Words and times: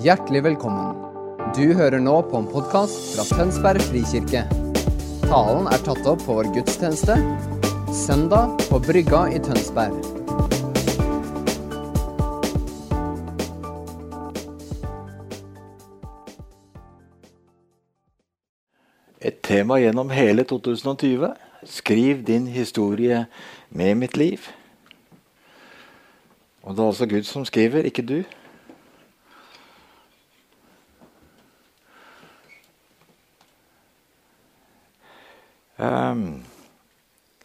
Hjertelig 0.00 0.40
velkommen. 0.46 0.94
Du 1.52 1.74
hører 1.76 2.00
nå 2.00 2.14
på 2.24 2.38
en 2.38 2.46
podkast 2.48 3.10
fra 3.12 3.24
Tønsberg 3.36 3.82
frikirke. 3.84 4.46
Talen 5.26 5.68
er 5.68 5.82
tatt 5.84 6.06
opp 6.08 6.22
på 6.24 6.36
vår 6.38 6.48
gudstjeneste 6.54 7.18
søndag 7.92 8.54
på 8.70 8.80
Brygga 8.80 9.26
i 9.28 9.42
Tønsberg. 9.44 9.92
Et 19.20 19.36
tema 19.44 19.82
gjennom 19.84 20.16
hele 20.16 20.48
2020. 20.48 21.28
Skriv 21.68 22.24
din 22.24 22.48
historie 22.48 23.26
med 23.68 24.00
mitt 24.00 24.16
liv. 24.16 24.48
Og 26.64 26.72
det 26.72 26.86
er 26.88 26.94
altså 26.94 27.12
Gud 27.16 27.28
som 27.28 27.44
skriver, 27.44 27.84
ikke 27.84 28.08
du. 28.08 28.22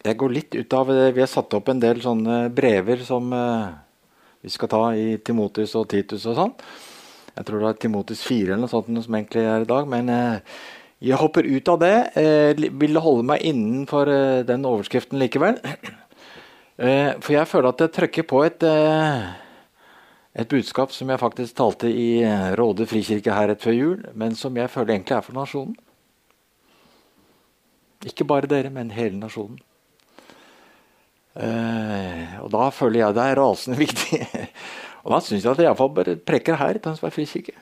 Jeg 0.06 0.20
går 0.22 0.34
litt 0.34 0.56
ut 0.56 0.74
av 0.78 0.92
det. 0.94 1.12
Vi 1.16 1.24
har 1.24 1.30
satt 1.30 1.54
opp 1.58 1.70
en 1.72 1.82
del 1.82 2.02
sånne 2.04 2.46
brever 2.54 3.02
som 3.06 3.32
uh, 3.34 3.74
vi 4.44 4.52
skal 4.54 4.70
ta 4.70 4.82
i 4.94 5.16
Timotus 5.18 5.74
og 5.80 5.88
Titus 5.92 6.28
og 6.30 6.38
sånn. 6.38 6.52
Jeg 7.36 7.48
tror 7.48 7.64
det 7.64 7.70
er 7.72 7.80
Timotus 7.82 8.22
4 8.28 8.54
eller 8.54 8.64
noe 8.64 8.72
sånt 8.72 8.92
som 8.92 9.18
egentlig 9.18 9.46
er 9.50 9.66
i 9.66 9.70
dag. 9.70 9.88
Men 9.90 10.12
uh, 10.14 10.60
jeg 11.04 11.20
hopper 11.20 11.48
ut 11.48 11.72
av 11.74 11.80
det. 11.82 11.96
Uh, 12.18 12.68
vil 12.84 13.02
holde 13.02 13.26
meg 13.32 13.48
innenfor 13.50 14.12
den 14.48 14.68
overskriften 14.68 15.22
likevel. 15.22 15.58
for 17.24 17.32
jeg 17.32 17.48
føler 17.48 17.72
at 17.72 17.82
jeg 17.86 17.96
trykker 17.96 18.26
på 18.28 18.42
et, 18.44 18.64
et 20.36 20.50
budskap 20.52 20.92
som 20.92 21.08
jeg 21.08 21.22
faktisk 21.22 21.56
talte 21.56 21.88
i 21.88 22.20
Råde 22.60 22.84
frikirke 22.92 23.32
her 23.32 23.48
rett 23.48 23.64
før 23.64 23.78
jul, 23.78 24.02
men 24.12 24.36
som 24.36 24.60
jeg 24.60 24.74
føler 24.74 24.98
egentlig 24.98 25.16
er 25.16 25.24
for 25.24 25.40
nasjonen. 25.40 25.78
Ikke 28.04 28.28
bare 28.28 28.50
dere, 28.50 28.70
men 28.74 28.92
hele 28.94 29.18
nasjonen. 29.22 29.62
Eh, 31.36 32.36
og 32.40 32.48
da 32.54 32.70
føler 32.72 33.02
jeg 33.02 33.16
det 33.18 33.24
er 33.28 33.40
rasende 33.40 33.80
viktig. 33.80 34.20
og 35.04 35.16
da 35.16 35.22
syns 35.24 35.44
jeg 35.44 35.52
at 35.52 35.62
jeg 35.62 35.70
iallfall 35.70 35.94
bare 35.96 36.18
preker 36.20 36.60
her 36.60 36.78
i 36.78 36.84
Tønsberg 36.84 37.16
frikirke. 37.16 37.58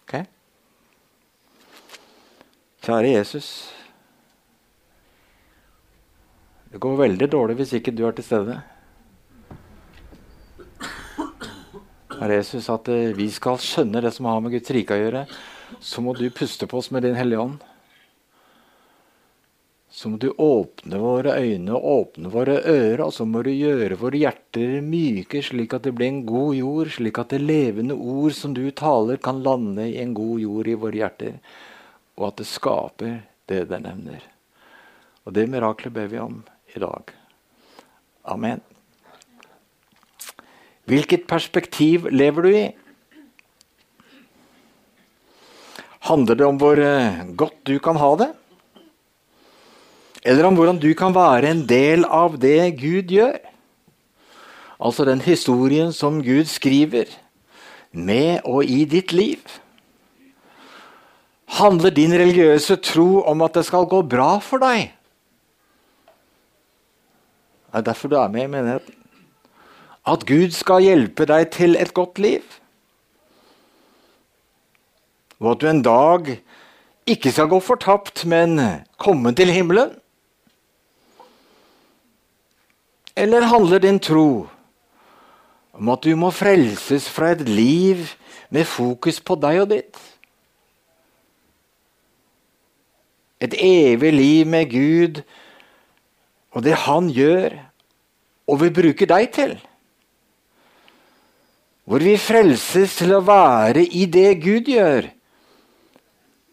Ok? 0.00 0.16
Kjære 2.86 3.14
Jesus. 3.14 3.50
Det 6.70 6.78
går 6.82 7.00
veldig 7.04 7.30
dårlig 7.30 7.58
hvis 7.58 7.74
ikke 7.78 7.94
du 7.94 8.04
er 8.06 8.14
til 8.14 8.26
stede. 8.26 8.60
Herre 12.20 12.36
Jesus, 12.36 12.66
at 12.68 12.88
uh, 12.92 13.16
vi 13.16 13.30
skal 13.32 13.56
skjønne 13.62 14.02
det 14.04 14.12
som 14.12 14.26
har 14.28 14.42
med 14.44 14.52
Guds 14.52 14.70
rike 14.76 14.92
å 14.92 15.00
gjøre 15.00 15.24
så 15.78 16.02
må 16.02 16.14
du 16.18 16.26
puste 16.34 16.66
på 16.66 16.80
oss 16.80 16.90
med 16.90 17.06
Din 17.06 17.14
Hellige 17.14 17.40
Ånd. 17.40 17.60
Så 19.90 20.08
må 20.08 20.20
du 20.22 20.28
åpne 20.30 20.98
våre 21.02 21.34
øyne 21.42 21.74
og 21.74 21.86
åpne 21.92 22.30
våre 22.30 22.60
ører, 22.62 23.02
og 23.04 23.12
så 23.14 23.26
må 23.26 23.42
du 23.42 23.50
gjøre 23.50 23.98
våre 23.98 24.20
hjerter 24.20 24.78
myke, 24.86 25.42
slik 25.42 25.74
at 25.74 25.86
det 25.86 25.92
blir 25.98 26.12
en 26.12 26.22
god 26.28 26.54
jord, 26.54 26.92
slik 26.94 27.18
at 27.18 27.34
det 27.34 27.40
levende 27.42 27.96
ord 27.98 28.36
som 28.38 28.54
du 28.54 28.62
taler, 28.70 29.18
kan 29.18 29.42
lande 29.42 29.88
i 29.90 29.98
en 30.02 30.14
god 30.14 30.38
jord 30.44 30.70
i 30.70 30.78
våre 30.78 31.02
hjerter, 31.02 31.40
og 32.18 32.28
at 32.30 32.42
det 32.42 32.48
skaper 32.50 33.16
det 33.50 33.64
det 33.72 33.82
nevner. 33.82 34.22
Og 35.26 35.34
det 35.34 35.48
miraklet 35.50 35.94
ber 35.94 36.06
vi 36.12 36.22
om 36.22 36.38
i 36.70 36.82
dag. 36.82 37.10
Amen. 38.30 38.62
Hvilket 40.90 41.26
perspektiv 41.30 42.06
lever 42.10 42.46
du 42.46 42.50
i? 42.54 42.64
Handler 46.10 46.34
det 46.34 46.46
om 46.46 46.58
hvor 46.58 46.80
eh, 46.82 47.22
godt 47.38 47.60
du 47.68 47.76
kan 47.78 47.98
ha 48.00 48.10
det? 48.18 48.32
Eller 50.26 50.48
om 50.48 50.56
hvordan 50.58 50.80
du 50.82 50.90
kan 50.98 51.14
være 51.14 51.52
en 51.52 51.62
del 51.68 52.02
av 52.04 52.34
det 52.42 52.72
Gud 52.80 53.12
gjør? 53.14 53.38
Altså 54.80 55.06
den 55.06 55.22
historien 55.22 55.92
som 55.94 56.18
Gud 56.24 56.50
skriver 56.50 57.12
med 57.92 58.42
og 58.44 58.64
i 58.66 58.82
ditt 58.90 59.14
liv. 59.14 59.38
Handler 61.60 61.94
din 61.94 62.14
religiøse 62.14 62.80
tro 62.82 63.22
om 63.22 63.42
at 63.46 63.54
det 63.58 63.66
skal 63.68 63.86
gå 63.90 64.02
bra 64.02 64.32
for 64.42 64.62
deg? 64.62 64.90
Det 67.70 67.78
er 67.78 67.86
derfor 67.86 68.10
du 68.10 68.18
er 68.18 68.32
med 68.34 68.48
i 68.48 68.50
menigheten. 68.50 68.96
At 70.10 70.26
Gud 70.26 70.50
skal 70.56 70.82
hjelpe 70.82 71.28
deg 71.28 71.52
til 71.54 71.78
et 71.78 71.94
godt 71.94 72.18
liv 72.18 72.59
og 75.40 75.54
at 75.54 75.62
du 75.62 75.68
en 75.70 75.82
dag 75.82 76.28
ikke 77.08 77.32
skal 77.32 77.48
gå 77.48 77.58
fortapt, 77.64 78.26
men 78.28 78.60
komme 79.00 79.32
til 79.34 79.50
himmelen? 79.52 79.96
Eller 83.16 83.48
handler 83.48 83.80
din 83.80 83.98
tro 83.98 84.46
om 85.72 85.88
at 85.88 86.04
du 86.04 86.12
må 86.16 86.30
frelses 86.32 87.08
fra 87.08 87.32
et 87.32 87.42
liv 87.48 88.04
med 88.52 88.68
fokus 88.68 89.20
på 89.20 89.36
deg 89.40 89.62
og 89.64 89.70
ditt? 89.72 90.00
Et 93.40 93.56
evig 93.56 94.12
liv 94.12 94.46
med 94.46 94.68
Gud 94.70 95.22
og 96.52 96.64
det 96.66 96.76
Han 96.84 97.08
gjør 97.08 97.56
og 98.50 98.60
vil 98.60 98.74
bruke 98.74 99.08
deg 99.08 99.30
til? 99.32 99.54
Hvor 101.88 102.04
vi 102.04 102.18
frelses 102.20 102.98
til 103.00 103.16
å 103.16 103.24
være 103.24 103.86
i 103.86 104.04
det 104.04 104.34
Gud 104.44 104.68
gjør 104.68 105.08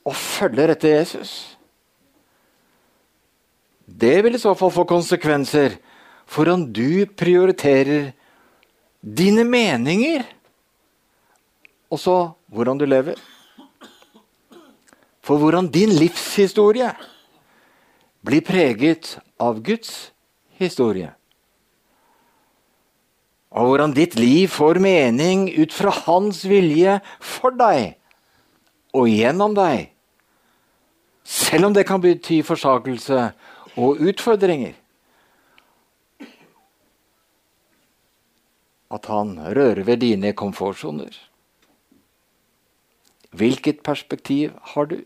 og 0.07 0.15
følger 0.15 0.71
etter 0.71 0.95
Jesus. 1.01 1.57
Det 3.87 4.19
vil 4.23 4.35
i 4.35 4.41
så 4.41 4.53
fall 4.55 4.71
få 4.71 4.85
konsekvenser 4.87 5.77
for 6.27 6.49
om 6.51 6.65
du 6.71 7.07
prioriterer 7.17 8.11
dine 9.01 9.45
meninger, 9.47 10.25
og 11.87 11.99
så 11.99 12.15
hvordan 12.51 12.79
du 12.79 12.85
lever. 12.87 13.15
For 15.23 15.39
hvordan 15.39 15.69
din 15.71 15.91
livshistorie 15.95 16.89
blir 18.23 18.43
preget 18.43 19.17
av 19.39 19.59
Guds 19.63 20.11
historie. 20.59 21.13
Og 23.51 23.71
hvordan 23.71 23.95
ditt 23.95 24.17
liv 24.19 24.51
får 24.51 24.79
mening 24.83 25.47
ut 25.55 25.71
fra 25.73 25.91
hans 26.03 26.43
vilje 26.47 26.99
for 27.23 27.55
deg 27.55 27.95
og 28.95 29.07
gjennom 29.11 29.55
deg. 29.55 29.96
Selv 31.27 31.67
om 31.67 31.73
det 31.75 31.83
kan 31.87 31.99
bety 31.99 32.39
forsakelse 32.47 33.31
og 33.75 33.99
utfordringer. 33.99 34.77
At 38.87 39.09
han 39.11 39.35
rører 39.35 39.83
ved 39.83 39.99
dine 40.05 40.31
komfortsoner. 40.31 41.11
Hvilket 43.35 43.83
perspektiv 43.83 44.55
har 44.71 44.87
du? 44.87 45.01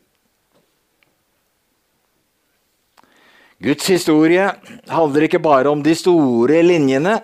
Guds 3.62 3.88
historie 3.90 4.46
handler 4.90 5.26
ikke 5.26 5.42
bare 5.42 5.70
om 5.70 5.82
de 5.86 5.94
store 5.98 6.62
linjene, 6.66 7.20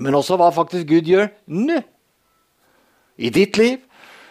men 0.00 0.16
også 0.16 0.36
hva 0.40 0.50
faktisk 0.52 0.88
Gud 0.88 1.08
gjør 1.08 1.30
nå. 1.48 1.78
I 3.16 3.30
ditt 3.32 3.56
liv 3.56 3.85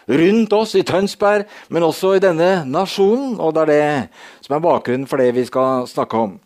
rundt 0.06 0.52
oss 0.56 0.74
i 0.78 0.84
Tønsberg, 0.86 1.46
men 1.68 1.86
også 1.86 2.16
i 2.16 2.22
denne 2.22 2.64
nasjonen. 2.68 3.36
Og 3.42 3.54
det 3.56 3.66
er 3.66 3.72
det 3.72 4.46
som 4.46 4.56
er 4.56 4.64
bakgrunnen 4.64 5.08
for 5.10 5.22
det 5.22 5.32
vi 5.36 5.46
skal 5.48 5.86
snakke 5.90 6.22
om. 6.28 6.36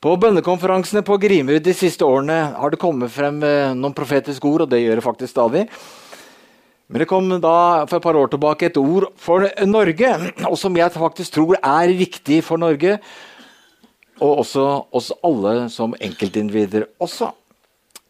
På 0.00 0.14
bønnekonferansene 0.16 1.02
på 1.04 1.18
Grimerud 1.20 1.64
de 1.64 1.74
siste 1.76 2.06
årene 2.06 2.38
har 2.56 2.72
det 2.72 2.80
kommet 2.80 3.12
frem 3.12 3.42
eh, 3.44 3.74
noen 3.76 3.92
profetiske 3.96 4.48
ord, 4.48 4.64
og 4.64 4.70
det 4.72 4.80
gjør 4.80 4.96
det 4.96 5.04
faktisk 5.04 5.34
stadig. 5.34 5.66
Men 6.90 7.02
det 7.02 7.06
kom 7.10 7.28
da 7.38 7.84
for 7.84 8.00
et 8.00 8.06
par 8.06 8.16
år 8.18 8.30
tilbake 8.32 8.70
et 8.70 8.78
ord 8.80 9.10
for 9.20 9.44
Norge, 9.68 10.14
og 10.48 10.56
som 10.58 10.78
jeg 10.78 10.90
faktisk 10.96 11.36
tror 11.36 11.60
er 11.60 11.92
viktig 11.94 12.40
for 12.42 12.58
Norge. 12.58 12.96
Og 14.20 14.40
også 14.42 14.64
oss 14.90 15.12
alle 15.24 15.68
som 15.72 15.94
enkeltindivider 16.00 16.88
også. 17.00 17.30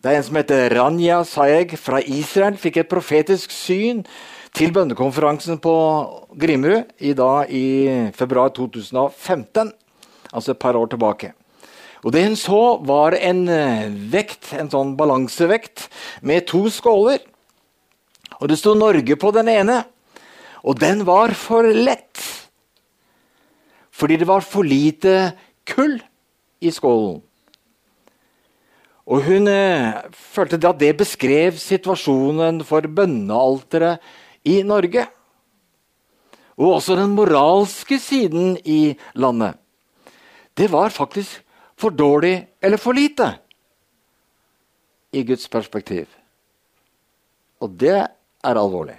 Det 0.00 0.08
er 0.08 0.16
en 0.16 0.24
som 0.24 0.38
heter 0.38 0.72
Ranja 0.78 1.18
Sayeg 1.28 1.74
fra 1.76 2.00
Israel. 2.00 2.56
Fikk 2.56 2.80
et 2.80 2.88
profetisk 2.88 3.52
syn 3.52 4.00
til 4.56 4.72
bønnekonferansen 4.74 5.60
på 5.62 5.74
Grimrud 6.40 6.88
i, 6.98 7.12
dag, 7.16 7.50
i 7.50 8.10
februar 8.16 8.50
2015, 8.56 9.72
altså 10.32 10.52
et 10.52 10.60
par 10.62 10.76
år 10.78 10.90
tilbake. 10.92 11.32
Og 12.04 12.12
Det 12.12 12.24
hun 12.24 12.36
så, 12.36 12.80
var 12.80 13.16
en 13.18 13.46
eh, 13.48 13.88
vekt, 14.12 14.54
en 14.56 14.70
sånn 14.72 14.94
balansevekt 14.96 15.88
med 16.24 16.46
to 16.48 16.64
skåler. 16.72 17.20
Og 18.40 18.48
Det 18.48 18.56
sto 18.58 18.74
Norge 18.74 19.16
på 19.20 19.32
den 19.36 19.50
ene, 19.52 19.82
og 20.64 20.80
den 20.80 21.04
var 21.04 21.34
for 21.36 21.64
lett. 21.64 22.20
Fordi 23.92 24.16
det 24.16 24.28
var 24.28 24.40
for 24.40 24.64
lite 24.64 25.34
kull 25.68 25.98
i 26.60 26.72
skålen. 26.72 27.20
Og 29.10 29.24
hun 29.26 29.48
eh, 29.50 30.00
følte 30.14 30.60
at 30.62 30.80
det 30.80 30.94
beskrev 31.00 31.56
situasjonen 31.58 32.62
for 32.64 32.86
bønnealteret 32.86 34.00
i 34.44 34.62
Norge. 34.66 35.06
Og 36.60 36.74
også 36.76 36.96
den 36.98 37.14
moralske 37.16 37.98
siden 37.98 38.56
i 38.64 38.96
landet. 39.14 39.56
Det 40.56 40.68
var 40.72 40.92
faktisk 40.92 41.40
for 41.80 41.90
dårlig 41.90 42.48
eller 42.62 42.76
for 42.76 42.92
lite 42.92 43.32
i 45.12 45.22
Guds 45.24 45.48
perspektiv. 45.48 46.06
Og 47.60 47.72
det 47.80 47.96
er 47.96 48.08
alvorlig. 48.44 48.98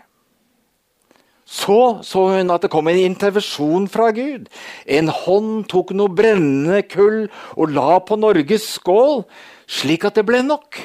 Så 1.51 1.99
så 2.07 2.27
hun 2.31 2.51
at 2.53 2.63
det 2.63 2.71
kom 2.71 2.87
en 2.87 2.97
intervensjon 2.97 3.87
fra 3.91 4.11
Gud. 4.15 4.47
En 4.87 5.11
hånd 5.11 5.65
tok 5.71 5.91
noe 5.97 6.13
brennende 6.15 6.79
kull 6.87 7.25
og 7.57 7.73
la 7.75 7.99
på 7.99 8.15
Norges 8.15 8.69
skål, 8.77 9.25
slik 9.67 10.07
at 10.07 10.15
det 10.15 10.25
ble 10.29 10.39
nok. 10.47 10.79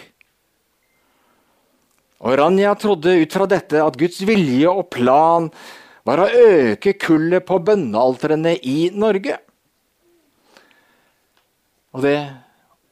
Og 2.25 2.39
Ranja 2.41 2.73
trodde 2.81 3.19
ut 3.21 3.35
fra 3.37 3.49
dette 3.51 3.83
at 3.83 3.99
Guds 4.01 4.23
vilje 4.25 4.71
og 4.71 4.89
plan 4.95 5.51
var 6.07 6.23
å 6.23 6.31
øke 6.31 6.95
kullet 7.03 7.45
på 7.45 7.59
bønnealtrene 7.67 8.55
i 8.63 8.89
Norge. 8.95 9.37
Og 11.97 12.05
det 12.05 12.17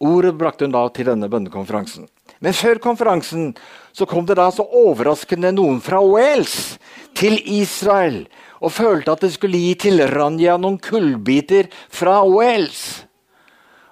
ordet 0.04 0.34
brakte 0.36 0.66
hun 0.66 0.74
da 0.74 0.84
til 0.92 1.08
denne 1.08 1.30
bønnekonferansen. 1.30 2.08
Men 2.44 2.56
før 2.56 2.80
konferansen 2.82 3.52
så 3.94 4.08
kom 4.10 4.26
det 4.28 4.36
da 4.36 4.50
så 4.52 4.66
overraskende 4.66 5.54
noen 5.54 5.80
fra 5.84 6.02
Wales 6.04 6.76
til 7.16 7.38
Israel 7.46 8.24
og 8.64 8.72
følte 8.74 9.14
at 9.14 9.24
det 9.24 9.34
skulle 9.34 9.60
gi 9.60 9.74
til 9.86 10.02
Ranja 10.10 10.56
noen 10.60 10.80
kullbiter 10.82 11.70
fra 11.92 12.20
Wales. 12.26 13.04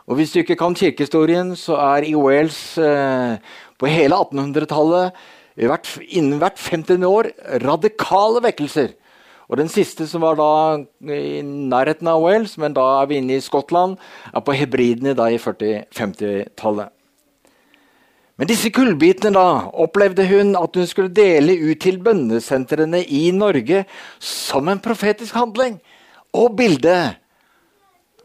Og 0.08 0.18
Hvis 0.18 0.32
du 0.34 0.40
ikke 0.42 0.58
kan 0.58 0.74
kirkehistorien, 0.74 1.54
så 1.56 1.76
er 1.78 2.04
i 2.08 2.14
Wales 2.18 2.76
eh, 2.76 3.38
på 3.82 3.90
hele 3.90 4.14
1800-tallet 4.14 5.22
innen 5.58 6.38
hvert 6.40 6.58
50. 6.58 7.02
år 7.04 7.28
radikale 7.64 8.40
vekkelser. 8.46 8.94
Og 9.50 9.58
Den 9.58 9.68
siste, 9.68 10.06
som 10.08 10.22
var 10.24 10.38
da 10.38 10.80
i 11.12 11.42
nærheten 11.42 12.08
av 12.08 12.22
Wales, 12.22 12.54
men 12.56 12.72
da 12.72 13.02
er 13.02 13.10
vi 13.10 13.18
inne 13.20 13.36
i 13.36 13.44
Skottland, 13.44 13.98
er 14.32 14.40
på 14.40 14.54
hebridene 14.56 15.12
da 15.18 15.26
i 15.28 15.36
40-50-tallet. 15.36 16.88
Men 18.40 18.48
disse 18.48 18.72
kullbitene 18.72 19.34
da, 19.36 19.68
opplevde 19.76 20.24
hun 20.30 20.56
at 20.56 20.78
hun 20.78 20.88
skulle 20.88 21.12
dele 21.12 21.58
ut 21.60 21.82
til 21.84 22.00
bønnesentrene 22.00 23.02
i 23.04 23.26
Norge 23.36 23.84
som 24.18 24.70
en 24.72 24.80
profetisk 24.80 25.36
handling 25.36 25.76
og 26.32 26.56
bilde 26.56 26.96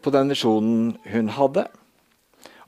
på 0.00 0.14
den 0.14 0.32
visjonen 0.32 0.96
hun 1.12 1.28
hadde. 1.36 1.66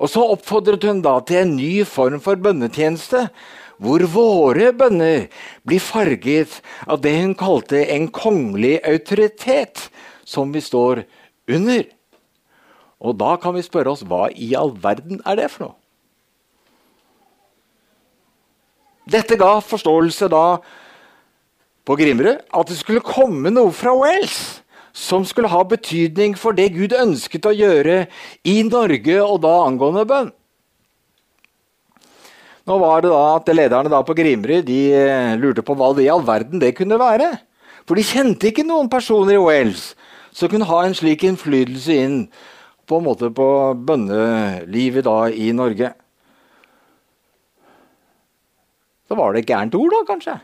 Og 0.01 0.09
så 0.09 0.23
oppfordret 0.33 0.85
hun 0.89 1.03
da 1.05 1.19
til 1.29 1.43
en 1.43 1.57
ny 1.59 1.85
form 1.85 2.21
for 2.25 2.41
bønnetjeneste, 2.41 3.27
hvor 3.81 4.05
våre 4.13 4.73
bønner 4.77 5.29
blir 5.65 5.81
farget 5.81 6.59
av 6.87 7.01
det 7.05 7.15
hun 7.19 7.35
kalte 7.37 7.83
en 7.95 8.09
kongelig 8.13 8.79
autoritet, 8.89 9.89
som 10.25 10.53
vi 10.53 10.63
står 10.65 11.05
under. 11.51 11.85
Og 13.01 13.17
da 13.21 13.35
kan 13.41 13.57
vi 13.57 13.65
spørre 13.65 13.93
oss 13.93 14.05
hva 14.05 14.29
i 14.33 14.53
all 14.57 14.73
verden 14.81 15.21
er 15.25 15.41
det 15.41 15.49
for 15.53 15.67
noe? 15.69 15.77
Dette 19.11 19.37
ga 19.41 19.57
forståelse 19.65 20.29
da 20.31 20.61
på 21.89 21.97
Grimrud 21.99 22.37
at 22.37 22.69
det 22.69 22.77
skulle 22.79 23.03
komme 23.03 23.51
noe 23.51 23.73
fra 23.75 23.97
Wales 23.97 24.60
som 24.93 25.25
skulle 25.27 25.51
ha 25.51 25.63
betydning 25.65 26.35
for 26.39 26.57
det 26.57 26.73
Gud 26.75 26.95
ønsket 26.97 27.47
å 27.47 27.55
gjøre 27.55 28.05
i 28.45 28.61
Norge, 28.67 29.17
og 29.23 29.41
da 29.45 29.55
angående 29.67 30.07
bønn. 30.09 30.33
Nå 32.69 32.77
var 32.79 33.03
det 33.03 33.11
da 33.11 33.23
at 33.35 33.49
Lederne 33.51 33.91
da 33.91 34.03
på 34.07 34.15
Grimrud 34.15 34.69
eh, 34.71 35.37
lurte 35.41 35.65
på 35.67 35.75
hva 35.79 35.91
det 35.97 36.05
i 36.05 36.13
all 36.13 36.23
verden 36.27 36.61
det 36.63 36.77
kunne 36.79 37.01
være. 37.01 37.33
For 37.89 37.99
de 37.99 38.05
kjente 38.07 38.51
ikke 38.51 38.67
noen 38.67 38.91
personer 38.93 39.35
i 39.35 39.43
Wales 39.43 39.95
som 40.37 40.51
kunne 40.51 40.69
ha 40.69 40.85
en 40.85 40.95
slik 40.95 41.25
innflytelse 41.27 41.97
inn 41.97 42.21
på, 42.87 42.99
en 42.99 43.07
måte 43.07 43.31
på 43.35 43.49
bønnelivet 43.87 45.07
da 45.07 45.17
i 45.31 45.51
Norge. 45.57 45.91
Så 49.11 49.19
var 49.19 49.35
det 49.35 49.43
et 49.43 49.51
gærent 49.51 49.75
ord, 49.75 49.91
da, 49.91 50.05
kanskje. 50.07 50.37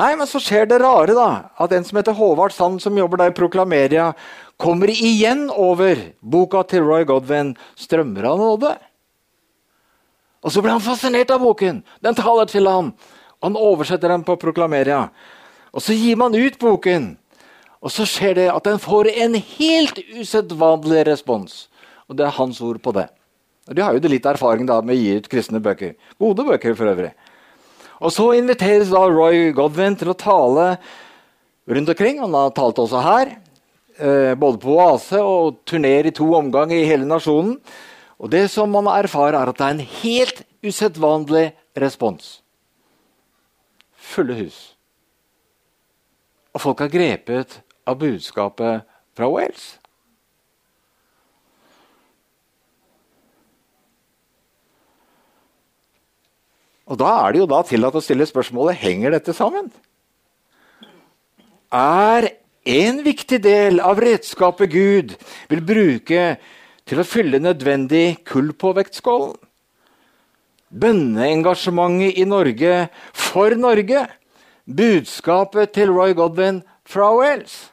Nei, 0.00 0.14
men 0.16 0.26
så 0.28 0.40
skjer 0.40 0.64
det 0.70 0.78
rare, 0.80 1.12
da. 1.12 1.52
At 1.60 1.72
en 1.76 1.84
som 1.84 1.98
heter 2.00 2.16
Håvard 2.16 2.54
Sand, 2.54 2.80
som 2.80 2.96
jobber 2.96 3.20
der 3.20 3.32
i 3.32 3.36
Proklameria, 3.36 4.12
kommer 4.60 4.88
igjen 4.88 5.50
over 5.50 5.98
boka 6.20 6.62
til 6.64 6.86
Roy 6.86 7.04
Godwin, 7.04 7.56
'Strømmer 7.76 8.24
av 8.24 8.38
nåde'. 8.40 8.76
Og 10.42 10.52
så 10.52 10.62
blir 10.62 10.72
han 10.72 10.82
fascinert 10.82 11.30
av 11.30 11.40
boken. 11.40 11.82
Den 12.02 12.14
taler 12.14 12.46
til 12.50 12.66
ham. 12.66 12.92
Og 13.40 13.50
han 13.50 13.56
oversetter 13.56 14.08
den 14.08 14.24
på 14.24 14.36
Proklameria. 14.36 15.10
Og 15.72 15.82
så 15.82 15.94
gir 15.94 16.16
man 16.16 16.34
ut 16.34 16.58
boken. 16.58 17.16
Og 17.82 17.90
så 17.90 18.06
skjer 18.06 18.34
det 18.34 18.48
at 18.50 18.64
den 18.64 18.78
får 18.78 19.10
en 19.10 19.34
helt 19.34 19.98
usedvanlig 20.18 21.06
respons. 21.06 21.68
Og 22.08 22.16
det 22.16 22.26
er 22.26 22.38
hans 22.38 22.60
ord 22.60 22.80
på 22.82 22.94
det. 22.94 23.08
De 23.70 23.82
har 23.82 23.94
jo 23.94 24.08
litt 24.10 24.26
erfaring 24.26 24.66
da 24.66 24.80
med 24.82 24.96
å 24.96 24.98
gi 24.98 25.16
ut 25.18 25.28
kristne 25.30 25.60
bøker. 25.62 25.94
Gode 26.18 26.44
bøker, 26.46 26.74
for 26.74 26.90
øvrig. 26.90 27.12
Og 28.02 28.10
Så 28.10 28.32
inviteres 28.34 28.90
da 28.90 29.04
Roy 29.06 29.52
Godwin 29.54 29.94
til 29.98 30.10
å 30.10 30.18
tale 30.18 30.74
rundt 31.70 31.92
omkring. 31.94 32.18
Han 32.18 32.34
har 32.34 32.50
talt 32.56 32.80
også 32.82 33.02
her. 33.04 33.36
Eh, 33.96 34.34
både 34.34 34.58
på 34.58 34.74
Oase 34.74 35.20
og 35.22 35.60
turnerer 35.68 36.10
i 36.10 36.14
to 36.16 36.26
omganger 36.34 36.80
i 36.80 36.88
hele 36.88 37.06
nasjonen. 37.06 37.58
Og 38.18 38.30
Det 38.30 38.48
som 38.50 38.70
man 38.70 38.90
erfarer, 38.90 39.38
er 39.38 39.48
at 39.50 39.58
det 39.58 39.66
er 39.66 39.74
en 39.76 39.88
helt 40.02 40.42
usedvanlig 40.62 41.52
respons. 41.78 42.40
Fulle 43.94 44.34
hus. 44.34 44.74
Og 46.54 46.60
folk 46.60 46.80
er 46.80 46.92
grepet 46.92 47.60
av 47.86 47.98
budskapet 47.98 48.82
fra 49.16 49.28
Wales. 49.30 49.78
Og 56.92 56.98
Da 57.00 57.08
er 57.24 57.32
det 57.32 57.40
jo 57.40 57.48
da 57.48 57.62
tillatt 57.64 57.96
å 57.96 58.04
stille 58.04 58.26
spørsmålet 58.28 58.76
henger 58.76 59.14
dette 59.14 59.32
sammen. 59.32 59.70
Er 61.72 62.28
en 62.68 62.98
viktig 63.06 63.38
del 63.40 63.80
av 63.80 64.00
redskapet 64.02 64.68
Gud 64.74 65.14
vil 65.48 65.64
bruke 65.64 66.26
til 66.84 67.00
å 67.00 67.06
fylle 67.08 67.40
nødvendig 67.40 68.20
kull 68.28 68.52
på 68.52 68.74
vektskålen? 68.76 69.38
Bønneengasjementet 70.68 72.20
i 72.20 72.28
Norge 72.28 72.76
for 73.16 73.56
Norge. 73.56 74.04
Budskapet 74.68 75.72
til 75.72 75.96
Roy 75.96 76.12
Godwin 76.16 76.60
fra 76.84 77.08
Wales. 77.16 77.72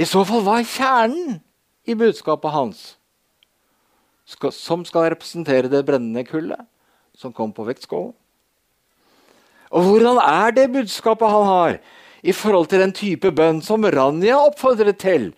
I 0.00 0.08
så 0.08 0.24
fall, 0.24 0.42
hva 0.42 0.58
er 0.58 0.68
kjernen 0.72 1.40
i 1.84 1.94
budskapet 1.94 2.52
hans? 2.52 2.94
Skal, 4.24 4.52
som 4.52 4.84
skal 4.88 5.10
representere 5.12 5.70
det 5.72 5.84
brennende 5.86 6.24
kullet 6.26 6.64
som 7.16 7.32
kom 7.32 7.52
på 7.54 7.66
vektskålen. 7.68 8.14
Og 9.74 9.88
hvordan 9.88 10.20
er 10.22 10.54
det 10.54 10.70
budskapet 10.72 11.30
han 11.30 11.46
har 11.48 11.78
i 12.22 12.32
forhold 12.32 12.68
til 12.70 12.82
den 12.82 12.94
type 12.94 13.30
bønn 13.34 13.60
som 13.62 13.84
Ranja 13.84 14.36
oppfordret 14.38 15.00
til? 15.02 15.32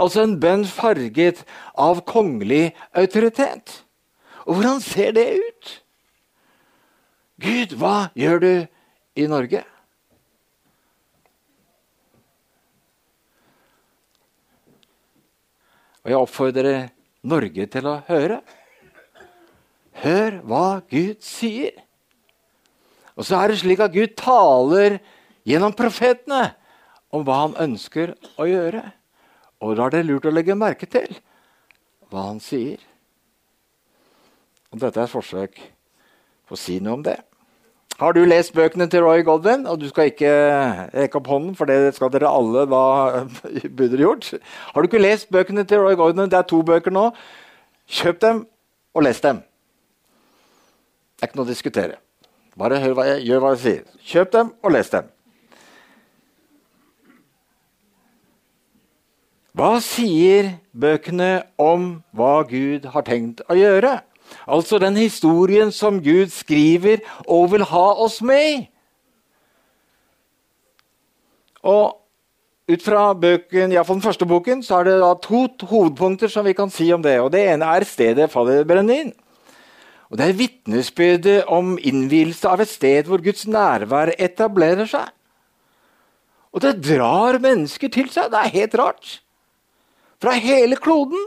Altså 0.00 0.24
en 0.24 0.38
bønn 0.40 0.64
farget 0.64 1.42
av 1.76 2.00
kongelig 2.08 2.70
autoritet. 2.96 3.82
Og 4.46 4.56
hvordan 4.56 4.80
ser 4.80 5.12
det 5.12 5.26
ut? 5.36 5.74
Gud, 7.40 7.76
hva 7.80 8.08
gjør 8.16 8.40
du 8.40 8.52
i 9.16 9.26
Norge? 9.28 9.62
Og 16.00 16.08
jeg 16.08 16.16
oppfordrer 16.20 16.88
Norge 17.22 17.66
til 17.68 17.88
å 17.88 17.98
høre. 18.08 18.40
Hør 20.00 20.38
hva 20.48 20.66
Gud 20.88 21.20
sier. 21.24 21.74
Og 23.18 23.26
så 23.28 23.36
er 23.36 23.52
det 23.52 23.60
slik 23.60 23.82
at 23.84 23.92
Gud 23.92 24.14
taler 24.16 25.00
gjennom 25.44 25.74
profetene 25.76 26.54
om 27.12 27.24
hva 27.26 27.42
han 27.42 27.58
ønsker 27.68 28.14
å 28.40 28.46
gjøre. 28.48 28.84
Og 29.60 29.76
da 29.76 29.88
er 29.88 29.98
det 29.98 30.06
lurt 30.08 30.28
å 30.28 30.32
legge 30.32 30.56
merke 30.56 30.88
til 30.88 31.10
hva 32.10 32.30
han 32.30 32.40
sier. 32.42 32.80
Og 34.70 34.80
dette 34.80 35.02
er 35.02 35.08
et 35.08 35.12
forsøk 35.12 35.60
på 36.48 36.56
å 36.56 36.60
si 36.60 36.78
noe 36.80 36.96
om 36.96 37.04
det. 37.04 37.18
Har 38.00 38.14
du 38.16 38.22
lest 38.24 38.54
bøkene 38.56 38.86
til 38.88 39.02
Roy 39.04 39.20
Godwin? 39.24 39.66
Og 39.68 39.76
du 39.80 39.84
skal 39.90 40.08
ikke 40.08 40.30
rekke 40.94 41.18
opp 41.18 41.26
hånden, 41.28 41.52
for 41.56 41.68
det 41.68 41.92
skal 41.92 42.08
dere 42.14 42.30
alle 42.32 42.62
da 42.64 42.80
burde 43.76 44.00
gjort. 44.00 44.30
Har 44.72 44.80
du 44.80 44.88
ikke 44.88 45.02
lest 45.02 45.28
bøkene 45.28 45.66
til 45.68 45.82
Roy 45.84 45.98
Godwin? 46.00 46.30
Det 46.32 46.38
er 46.38 46.48
to 46.48 46.62
bøker 46.64 46.94
nå. 46.96 47.10
Kjøp 47.90 48.22
dem 48.24 48.46
og 48.96 49.04
les 49.04 49.20
dem. 49.20 49.42
Det 51.12 51.26
er 51.26 51.28
ikke 51.28 51.42
noe 51.42 51.48
å 51.50 51.52
diskutere. 51.52 52.00
Bare 52.56 52.80
hør 52.80 52.96
hva 52.96 53.04
jeg, 53.10 53.26
gjør 53.28 53.44
hva 53.44 53.52
jeg 53.52 53.64
sier. 53.66 53.84
Kjøp 54.14 54.32
dem 54.32 54.56
og 54.64 54.72
les 54.78 54.96
dem. 54.96 55.12
Hva 59.60 59.74
sier 59.84 60.54
bøkene 60.72 61.42
om 61.60 61.98
hva 62.16 62.38
Gud 62.48 62.88
har 62.94 63.04
tenkt 63.04 63.44
å 63.44 63.60
gjøre? 63.60 63.98
Altså 64.46 64.78
den 64.78 64.96
historien 64.96 65.72
som 65.72 66.00
Gud 66.02 66.30
skriver 66.34 67.02
og 67.26 67.52
vil 67.52 67.64
ha 67.70 67.86
oss 68.04 68.20
med 68.22 68.46
i. 68.50 68.58
Og 71.66 71.96
ut 72.70 72.82
fra 72.84 73.12
bøken, 73.12 73.72
ja, 73.74 73.82
den 73.82 74.02
første 74.02 74.26
boken 74.26 74.62
så 74.64 74.80
er 74.80 74.88
det 74.88 74.98
da 75.02 75.14
to 75.20 75.46
hovedpunkter 75.70 76.30
som 76.30 76.46
vi 76.46 76.54
kan 76.56 76.70
si 76.70 76.88
om 76.94 77.02
det. 77.02 77.18
Og 77.20 77.32
Det 77.32 77.42
ene 77.52 77.66
er 77.66 77.84
stedet 77.84 78.30
faller 78.30 78.64
brenner 78.64 79.04
inn. 79.04 79.14
Og 80.10 80.18
Det 80.18 80.26
er 80.26 80.38
vitnesbyrdet 80.38 81.44
om 81.46 81.76
innvielse 81.78 82.48
av 82.48 82.60
et 82.60 82.70
sted 82.70 83.06
hvor 83.06 83.22
Guds 83.22 83.46
nærvær 83.46 84.14
etablerer 84.18 84.88
seg. 84.90 85.10
Og 86.50 86.62
det 86.64 86.80
drar 86.82 87.38
mennesker 87.38 87.90
til 87.92 88.08
seg. 88.10 88.30
Det 88.32 88.38
er 88.40 88.54
helt 88.56 88.74
rart. 88.74 89.20
Fra 90.20 90.34
hele 90.34 90.76
kloden. 90.76 91.20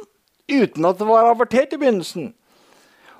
Uten 0.52 0.86
at 0.86 1.00
det 1.00 1.08
var 1.08 1.30
avertert 1.32 1.72
i 1.74 1.80
begynnelsen. 1.80 2.34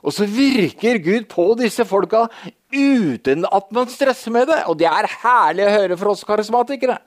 Og 0.04 0.12
så 0.12 0.28
virker 0.28 1.00
Gud 1.04 1.30
på 1.32 1.46
disse 1.60 1.86
folka 1.88 2.26
uten 2.74 3.48
at 3.48 3.70
man 3.76 3.92
stresser 3.92 4.34
med 4.36 4.50
det. 4.52 4.60
Og 4.68 4.76
det 4.80 4.90
er 4.90 5.08
herlig 5.24 5.66
å 5.66 5.76
høre 5.78 5.98
for 6.00 6.12
oss 6.12 6.26
karismatikere. 6.28 6.98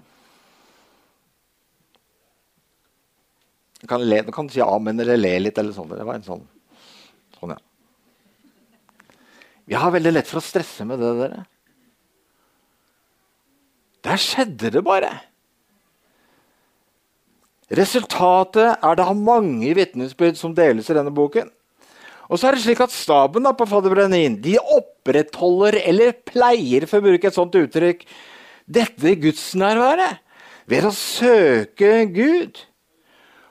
Du 3.83 3.87
kan, 3.91 4.01
le, 4.01 4.23
du 4.25 4.33
kan 4.33 4.49
si 4.51 4.63
amen 4.65 5.05
eller 5.05 5.21
le 5.21 5.35
litt 5.45 5.59
eller 5.61 5.77
sånn. 5.77 5.93
Det 5.93 6.07
var 6.09 6.17
en 6.17 6.25
sånn. 6.27 6.47
Sånn, 7.37 7.53
ja. 7.53 7.61
Vi 9.67 9.77
har 9.77 9.93
veldig 9.93 10.15
lett 10.15 10.31
for 10.31 10.41
å 10.41 10.47
stresse 10.47 10.87
med 10.89 11.03
det, 11.03 11.13
dere. 11.21 11.45
Der 14.07 14.23
skjedde 14.23 14.71
det 14.73 14.83
bare. 14.87 15.11
Resultatet 17.77 18.79
er 18.79 18.99
det 18.99 19.07
mange 19.19 19.73
vitnesbyrd 19.75 20.39
som 20.39 20.55
deles 20.55 20.89
i 20.89 20.97
denne 20.97 21.13
boken. 21.13 21.51
Og 22.27 22.41
så 22.41 22.49
er 22.49 22.57
det 22.57 22.65
slik 22.65 22.83
at 22.83 22.95
Staben 22.95 23.47
da, 23.47 23.53
på 23.57 23.69
Fadderbrennin 23.71 24.39
de 24.43 24.57
opprettholder, 24.61 25.79
eller 25.87 26.17
pleier, 26.27 26.89
for 26.91 27.01
å 27.01 27.09
bruke 27.09 27.31
et 27.31 27.37
sånt 27.37 27.55
uttrykk, 27.59 28.07
dette 28.67 29.13
gudsnærværet 29.23 30.23
ved 30.71 30.89
å 30.89 30.95
søke 30.95 32.01
Gud. 32.11 32.65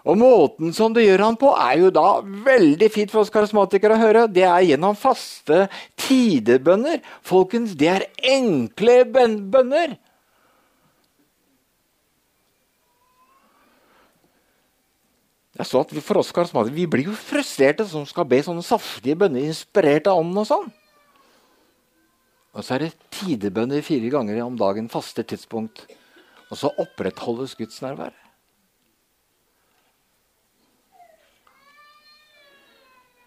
Og 0.05 0.19
måten 0.21 0.73
som 0.75 0.93
det 0.93 1.07
gjør 1.07 1.23
han 1.25 1.37
på, 1.41 1.49
er 1.57 1.79
jo 1.81 1.91
da 1.93 2.19
veldig 2.21 2.89
fint 2.93 3.13
for 3.13 3.23
oss 3.23 3.33
karismatikere 3.33 3.95
å 3.95 4.01
høre. 4.03 4.25
Det 4.29 4.43
er 4.45 4.67
gjennom 4.67 4.97
faste 4.99 5.65
tidebønner. 6.03 6.99
Folkens, 7.25 7.73
det 7.79 7.89
er 7.89 8.05
enkle 8.35 8.99
bønner. 9.09 9.95
Jeg 15.55 15.69
så 15.69 15.81
at 15.85 15.93
vi, 15.95 16.01
For 16.03 16.19
oss 16.19 16.33
vi 16.73 16.87
blir 16.87 17.07
jo 17.07 17.15
frustrerte 17.15 17.85
som 17.87 18.03
skal 18.07 18.27
be 18.27 18.41
sånne 18.43 18.63
saftige 18.65 19.15
bønner 19.15 19.47
inspirert 19.47 20.07
av 20.11 20.19
ånden. 20.19 20.41
Og 20.43 20.49
sånn. 20.49 20.67
Og 22.55 22.63
så 22.63 22.75
er 22.75 22.85
det 22.85 22.95
tidebønner 23.11 23.83
fire 23.83 24.11
ganger 24.11 24.43
om 24.43 24.59
dagen, 24.59 24.91
faste 24.91 25.23
tidspunkt. 25.23 25.85
Og 26.51 26.59
så 26.59 26.71
opprettholdes 26.79 27.55
Guds 27.59 27.81
nærvær. 27.83 28.13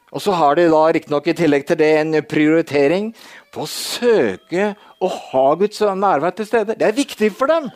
Og 0.08 0.22
så 0.24 0.32
har 0.32 0.56
de 0.56 0.64
da 0.72 0.84
riktignok 0.88 1.26
i 1.28 1.36
tillegg 1.36 1.66
til 1.68 1.76
det 1.80 1.90
en 1.98 2.16
prioritering 2.24 3.10
på 3.52 3.66
å 3.66 3.68
søke 3.68 4.70
å 5.04 5.10
ha 5.12 5.44
Guds 5.60 5.82
nærvær 5.84 6.32
til 6.36 6.48
stede. 6.48 6.76
Det 6.80 6.86
er 6.86 6.96
viktig 6.96 7.28
for 7.36 7.52
dem 7.52 7.68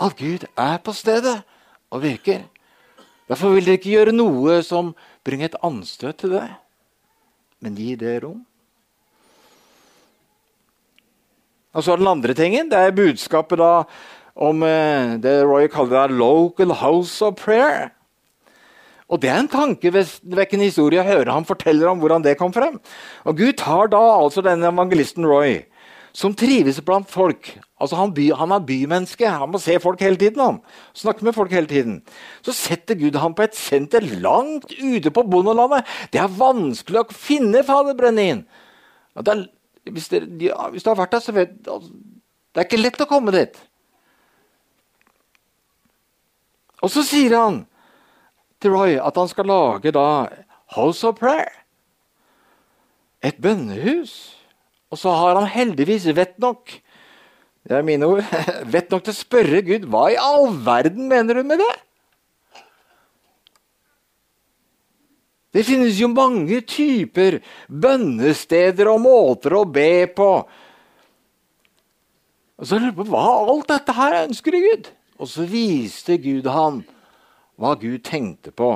at 0.00 0.14
Gud 0.18 0.46
er 0.54 0.78
på 0.84 0.94
stedet 0.94 1.40
og 1.90 2.04
virker. 2.04 2.44
Derfor 3.30 3.54
vil 3.54 3.66
dere 3.66 3.78
ikke 3.78 3.92
gjøre 3.94 4.14
noe 4.16 4.58
som 4.66 4.90
bringer 5.26 5.52
et 5.52 5.60
anstøt 5.62 6.18
til 6.18 6.34
det, 6.34 6.48
men 7.62 7.76
gi 7.78 7.94
det 7.98 8.16
rom. 8.24 8.40
Og 11.70 11.84
så 11.86 11.94
er 11.94 12.02
Den 12.02 12.10
andre 12.10 12.34
tingen 12.34 12.70
det 12.70 12.78
er 12.78 12.96
budskapet 12.96 13.60
da 13.60 13.84
om 14.34 14.62
eh, 14.66 15.16
det 15.22 15.44
Roy 15.44 15.68
kaller 15.70 16.08
det 16.08 16.18
'local 16.18 16.74
house 16.74 17.22
of 17.22 17.38
prayer'. 17.38 17.90
Og 19.10 19.20
Det 19.20 19.30
er 19.30 19.38
en 19.38 19.48
tankevekkende 19.48 20.64
historie 20.64 21.02
å 21.02 21.06
høre 21.06 21.34
han 21.34 21.44
forteller 21.44 21.88
om 21.90 21.98
hvordan 21.98 22.22
det 22.22 22.38
kom 22.38 22.52
frem. 22.52 22.78
Og 23.26 23.36
Gud 23.36 23.58
tar 23.58 23.90
da 23.90 23.98
altså 23.98 24.42
denne 24.42 24.70
evangelisten 24.70 25.26
Roy, 25.26 25.64
som 26.12 26.34
trives 26.34 26.80
blant 26.84 27.10
folk. 27.10 27.52
Altså 27.80 27.96
Han, 27.96 28.12
by, 28.14 28.26
han 28.36 28.52
er 28.52 28.66
bymenneske, 28.66 29.28
han 29.28 29.50
må 29.50 29.60
se 29.62 29.78
folk 29.80 30.00
hele 30.00 30.16
tiden. 30.20 30.40
han. 30.40 30.60
Snakke 30.94 31.24
med 31.24 31.34
folk 31.34 31.52
hele 31.52 31.66
tiden. 31.66 32.02
Så 32.42 32.52
setter 32.52 32.94
Gud 32.94 33.16
ham 33.16 33.34
på 33.34 33.42
et 33.42 33.56
senter 33.56 34.04
langt 34.20 34.72
ute 34.72 35.10
på 35.10 35.22
bondelandet. 35.22 35.86
Det 36.12 36.20
er 36.20 36.28
vanskelig 36.28 37.00
å 37.00 37.08
finne 37.14 37.64
Faderbrennin. 37.64 38.44
Hvis, 39.16 40.10
ja, 40.12 40.68
hvis 40.70 40.84
du 40.84 40.90
har 40.90 41.00
vært 41.00 41.16
der, 41.16 41.24
så 41.24 41.32
vet 41.32 41.56
altså, 41.66 41.90
Det 42.50 42.60
er 42.60 42.66
ikke 42.66 42.82
lett 42.82 43.00
å 43.00 43.08
komme 43.08 43.32
dit. 43.32 43.56
Og 46.82 46.90
så 46.90 47.04
sier 47.06 47.36
han 47.36 47.62
til 48.60 48.74
Roy 48.74 48.98
at 49.00 49.16
han 49.16 49.28
skal 49.30 49.48
lage 49.48 49.92
da 49.94 50.26
House 50.74 51.06
of 51.06 51.18
Prayer. 51.20 51.52
Et 53.22 53.36
bønnehus. 53.40 54.39
Og 54.90 54.98
så 54.98 55.12
har 55.14 55.38
han 55.38 55.50
heldigvis 55.50 56.08
vett 56.16 56.38
nok 56.42 56.80
det 57.68 57.76
er 57.76 57.84
mine 57.84 58.08
ord, 58.08 58.24
vett 58.74 58.90
nok 58.90 59.04
til 59.04 59.12
å 59.12 59.18
spørre 59.18 59.60
Gud 59.66 59.86
hva 59.92 60.08
i 60.10 60.18
all 60.20 60.48
verden 60.64 61.10
mener 61.10 61.38
du 61.38 61.44
med 61.46 61.60
det? 61.60 61.72
Det 65.50 65.64
finnes 65.66 65.98
jo 65.98 66.06
mange 66.12 66.60
typer 66.62 67.40
bønnesteder 67.66 68.88
og 68.92 69.00
måter 69.02 69.56
å 69.58 69.64
be 69.66 70.06
på. 70.14 70.30
Og 72.60 72.68
så 72.68 72.78
lurer 72.78 72.92
jeg 72.92 72.98
på 73.00 73.08
hva 73.10 73.24
alt 73.50 73.70
dette 73.72 73.96
her 73.96 74.18
ønsker 74.22 74.54
i 74.54 74.62
Gud. 74.62 74.92
Og 75.20 75.28
så 75.28 75.46
viste 75.48 76.20
Gud 76.22 76.46
han 76.50 76.84
hva 77.60 77.74
Gud 77.80 77.98
tenkte 78.06 78.54
på. 78.54 78.70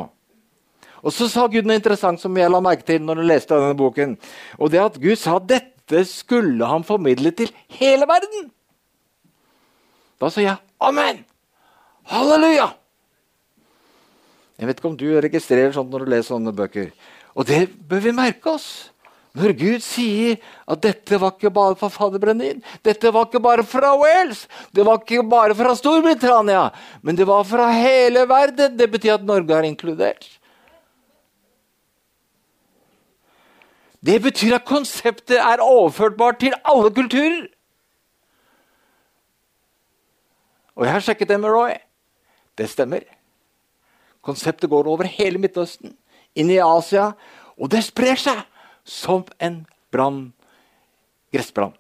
Og 1.05 1.13
Så 1.13 1.29
sa 1.29 1.45
Gud 1.53 1.69
noe 1.69 1.77
interessant 1.77 2.21
som 2.21 2.37
jeg 2.37 2.51
la 2.51 2.63
merke 2.65 2.87
til 2.89 3.03
når 3.05 3.21
du 3.21 3.27
leste 3.29 3.55
denne 3.55 3.77
boken. 3.77 4.17
Og 4.59 4.73
det 4.73 4.81
at 4.81 4.99
Gud 5.01 5.21
sa 5.21 5.37
at 5.37 5.47
dette 5.91 6.09
skulle 6.09 6.65
han 6.69 6.85
formidle 6.87 7.33
til 7.37 7.51
hele 7.77 8.09
verden. 8.09 8.49
Da 10.21 10.31
sa 10.33 10.41
jeg 10.41 10.57
amen! 10.81 11.21
Halleluja! 12.09 12.71
Jeg 14.59 14.69
vet 14.69 14.81
ikke 14.81 14.91
om 14.93 14.97
du 14.97 15.09
registrerer 15.21 15.75
sånt 15.75 15.91
når 15.93 16.05
du 16.05 16.11
leser 16.13 16.31
sånne 16.33 16.55
bøker. 16.57 16.93
Og 17.35 17.47
det 17.49 17.67
bør 17.89 18.05
vi 18.05 18.13
merke 18.15 18.55
oss. 18.55 18.69
Når 19.35 19.51
Gud 19.59 19.83
sier 19.83 20.37
at 20.71 20.83
dette 20.85 21.19
var 21.19 21.33
ikke 21.35 21.51
bare 21.51 21.75
fra 21.75 21.89
Fadderbrennin, 21.91 22.61
dette 22.87 23.11
var 23.11 23.27
ikke 23.27 23.43
bare 23.43 23.65
fra 23.67 23.91
Wales, 23.99 24.45
det 24.71 24.85
var 24.87 25.01
ikke 25.03 25.25
bare 25.27 25.57
fra 25.59 25.73
Storbritannia, 25.75 26.69
men 27.03 27.19
det 27.19 27.27
var 27.27 27.43
fra 27.49 27.67
hele 27.75 28.23
verden. 28.31 28.77
Det 28.79 28.87
betyr 28.93 29.17
at 29.17 29.27
Norge 29.27 29.57
er 29.57 29.67
inkludert. 29.67 30.29
Det 34.05 34.21
betyr 34.23 34.59
at 34.59 34.67
konseptet 34.69 35.39
er 35.41 35.63
overførtbart 35.65 36.43
til 36.43 36.57
alle 36.65 36.91
kulturer. 36.93 37.47
Og 40.75 40.85
jeg 40.85 40.93
har 40.93 41.05
sjekket 41.07 41.31
det 41.31 41.39
med 41.41 41.55
Roy. 41.55 41.77
Det 42.59 42.69
stemmer. 42.71 43.07
Konseptet 44.25 44.71
går 44.71 44.89
over 44.89 45.09
hele 45.09 45.39
Midtøsten, 45.39 45.95
inn 46.35 46.51
i 46.51 46.61
Asia, 46.61 47.13
og 47.57 47.71
det 47.71 47.85
sprer 47.87 48.19
seg 48.19 48.41
som 48.85 49.25
en 49.39 49.63
brann, 49.93 50.33
gressbrann. 51.33 51.75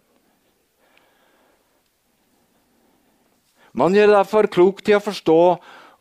Man 3.74 3.96
gjør 3.96 4.12
derfor 4.12 4.46
klokt 4.46 4.88
i 4.88 4.94
å 4.94 5.02
forstå 5.02 5.38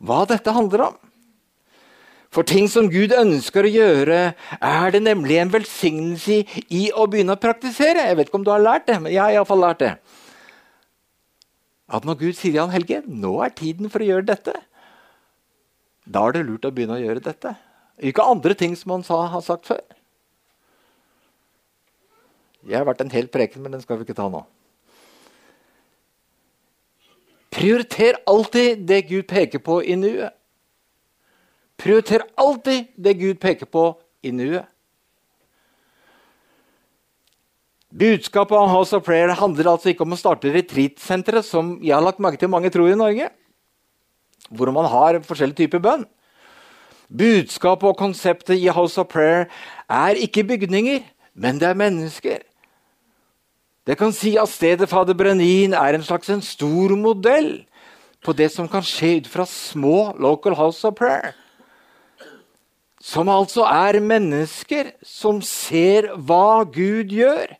hva 0.04 0.20
dette 0.30 0.52
handler 0.54 0.88
om. 0.88 1.00
For 2.34 2.42
ting 2.42 2.66
som 2.70 2.88
Gud 2.90 3.12
ønsker 3.14 3.62
å 3.62 3.70
gjøre, 3.70 4.20
er 4.58 4.94
det 4.94 5.00
nemlig 5.04 5.36
en 5.38 5.52
velsignelse 5.54 6.40
i 6.66 6.88
å 6.90 7.06
begynne 7.06 7.36
å 7.36 7.40
praktisere. 7.40 8.08
Jeg 8.08 8.18
vet 8.18 8.30
ikke 8.30 8.40
om 8.40 8.46
du 8.46 8.50
har 8.50 8.64
lært 8.64 8.88
det, 8.88 8.96
men 9.04 9.14
jeg 9.14 9.22
har 9.22 9.36
iallfall 9.36 9.62
lært 9.62 9.84
det. 9.84 9.92
At 11.94 12.08
når 12.08 12.18
Gud 12.24 12.38
sier 12.38 12.58
Jan 12.58 12.72
Helge, 12.74 13.04
nå 13.06 13.36
er 13.44 13.54
tiden 13.54 13.92
for 13.92 14.02
å 14.02 14.08
gjøre 14.08 14.26
dette, 14.32 14.56
da 16.04 16.26
er 16.26 16.34
det 16.34 16.42
lurt 16.48 16.66
å 16.66 16.72
begynne 16.74 16.98
å 16.98 17.04
gjøre 17.04 17.22
dette. 17.22 17.54
Ikke 18.02 18.26
andre 18.26 18.58
ting 18.58 18.74
som 18.76 18.96
han 18.96 19.06
har 19.06 19.44
sagt 19.44 19.70
før. 19.70 19.84
Jeg 22.66 22.80
har 22.80 22.88
vært 22.88 23.04
en 23.04 23.12
hel 23.14 23.28
preken, 23.30 23.62
men 23.62 23.76
den 23.76 23.84
skal 23.84 24.00
vi 24.00 24.08
ikke 24.08 24.18
ta 24.18 24.26
nå. 24.32 24.42
Prioriter 27.54 28.18
alltid 28.26 28.82
det 28.88 29.04
Gud 29.06 29.28
peker 29.30 29.62
på 29.62 29.78
i 29.86 29.94
nuet. 29.94 30.34
Prioriter 31.80 32.24
alltid 32.38 32.92
det 32.96 33.18
Gud 33.18 33.40
peker 33.42 33.66
på 33.66 33.88
i 34.24 34.32
nuet. 34.32 34.68
Budskapet 37.94 38.58
om 38.58 38.70
House 38.72 38.96
of 38.96 39.04
Prayer 39.06 39.30
handler 39.38 39.68
altså 39.70 39.92
ikke 39.92 40.02
om 40.02 40.16
å 40.16 40.18
starte 40.18 40.50
retreatsentre, 40.50 41.44
som 41.46 41.76
jeg 41.78 41.94
har 41.94 42.02
lagt 42.02 42.18
merke 42.22 42.40
til 42.40 42.50
mange 42.50 42.72
tror 42.74 42.90
i 42.90 42.98
Norge, 42.98 43.28
hvor 44.50 44.72
man 44.74 44.88
har 44.90 45.20
forskjellige 45.22 45.62
typer 45.62 45.82
bønn. 45.84 46.02
Budskapet 47.06 47.86
og 47.86 48.00
konseptet 48.00 48.58
i 48.58 48.72
House 48.74 48.98
of 48.98 49.12
Prayer 49.12 49.46
er 49.86 50.18
ikke 50.18 50.42
bygninger, 50.48 51.04
men 51.38 51.60
det 51.62 51.68
er 51.70 51.78
mennesker. 51.78 52.42
Det 53.86 53.98
kan 54.00 54.14
si 54.16 54.34
at 54.40 54.50
stedet 54.50 54.88
Fader 54.90 55.14
Brenin 55.14 55.76
er 55.76 55.94
en 55.94 56.02
slags 56.02 56.32
en 56.32 56.42
stor 56.42 56.96
modell 56.98 57.60
på 58.24 58.34
det 58.34 58.50
som 58.50 58.66
kan 58.66 58.82
skje 58.82 59.18
ut 59.20 59.30
fra 59.30 59.46
små 59.46 60.16
local 60.18 60.56
House 60.58 60.82
of 60.88 60.96
Prayer. 60.98 61.36
Som 63.04 63.28
altså 63.28 63.66
er 63.68 64.00
mennesker 64.00 64.94
som 65.04 65.42
ser 65.44 66.08
hva 66.16 66.64
Gud 66.64 67.12
gjør. 67.12 67.52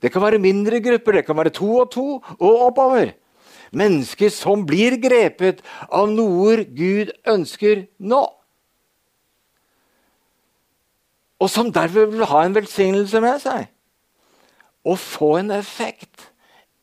Det 0.00 0.08
kan 0.12 0.24
være 0.24 0.40
mindre 0.40 0.80
grupper, 0.80 1.18
det 1.18 1.26
kan 1.26 1.36
være 1.36 1.52
to 1.52 1.68
og 1.82 1.90
to 1.92 2.06
og 2.38 2.62
oppover. 2.70 3.12
Mennesker 3.76 4.30
som 4.32 4.64
blir 4.64 4.96
grepet 5.02 5.60
av 5.90 6.08
noe 6.08 6.62
Gud 6.64 7.12
ønsker 7.28 7.84
nå. 7.98 8.22
Og 11.36 11.52
som 11.52 11.68
derfor 11.72 12.08
vil 12.08 12.28
ha 12.30 12.44
en 12.46 12.56
velsignelse 12.56 13.20
med 13.20 13.42
seg. 13.44 13.66
Og 14.86 14.96
få 15.02 15.34
en 15.42 15.52
effekt. 15.58 16.30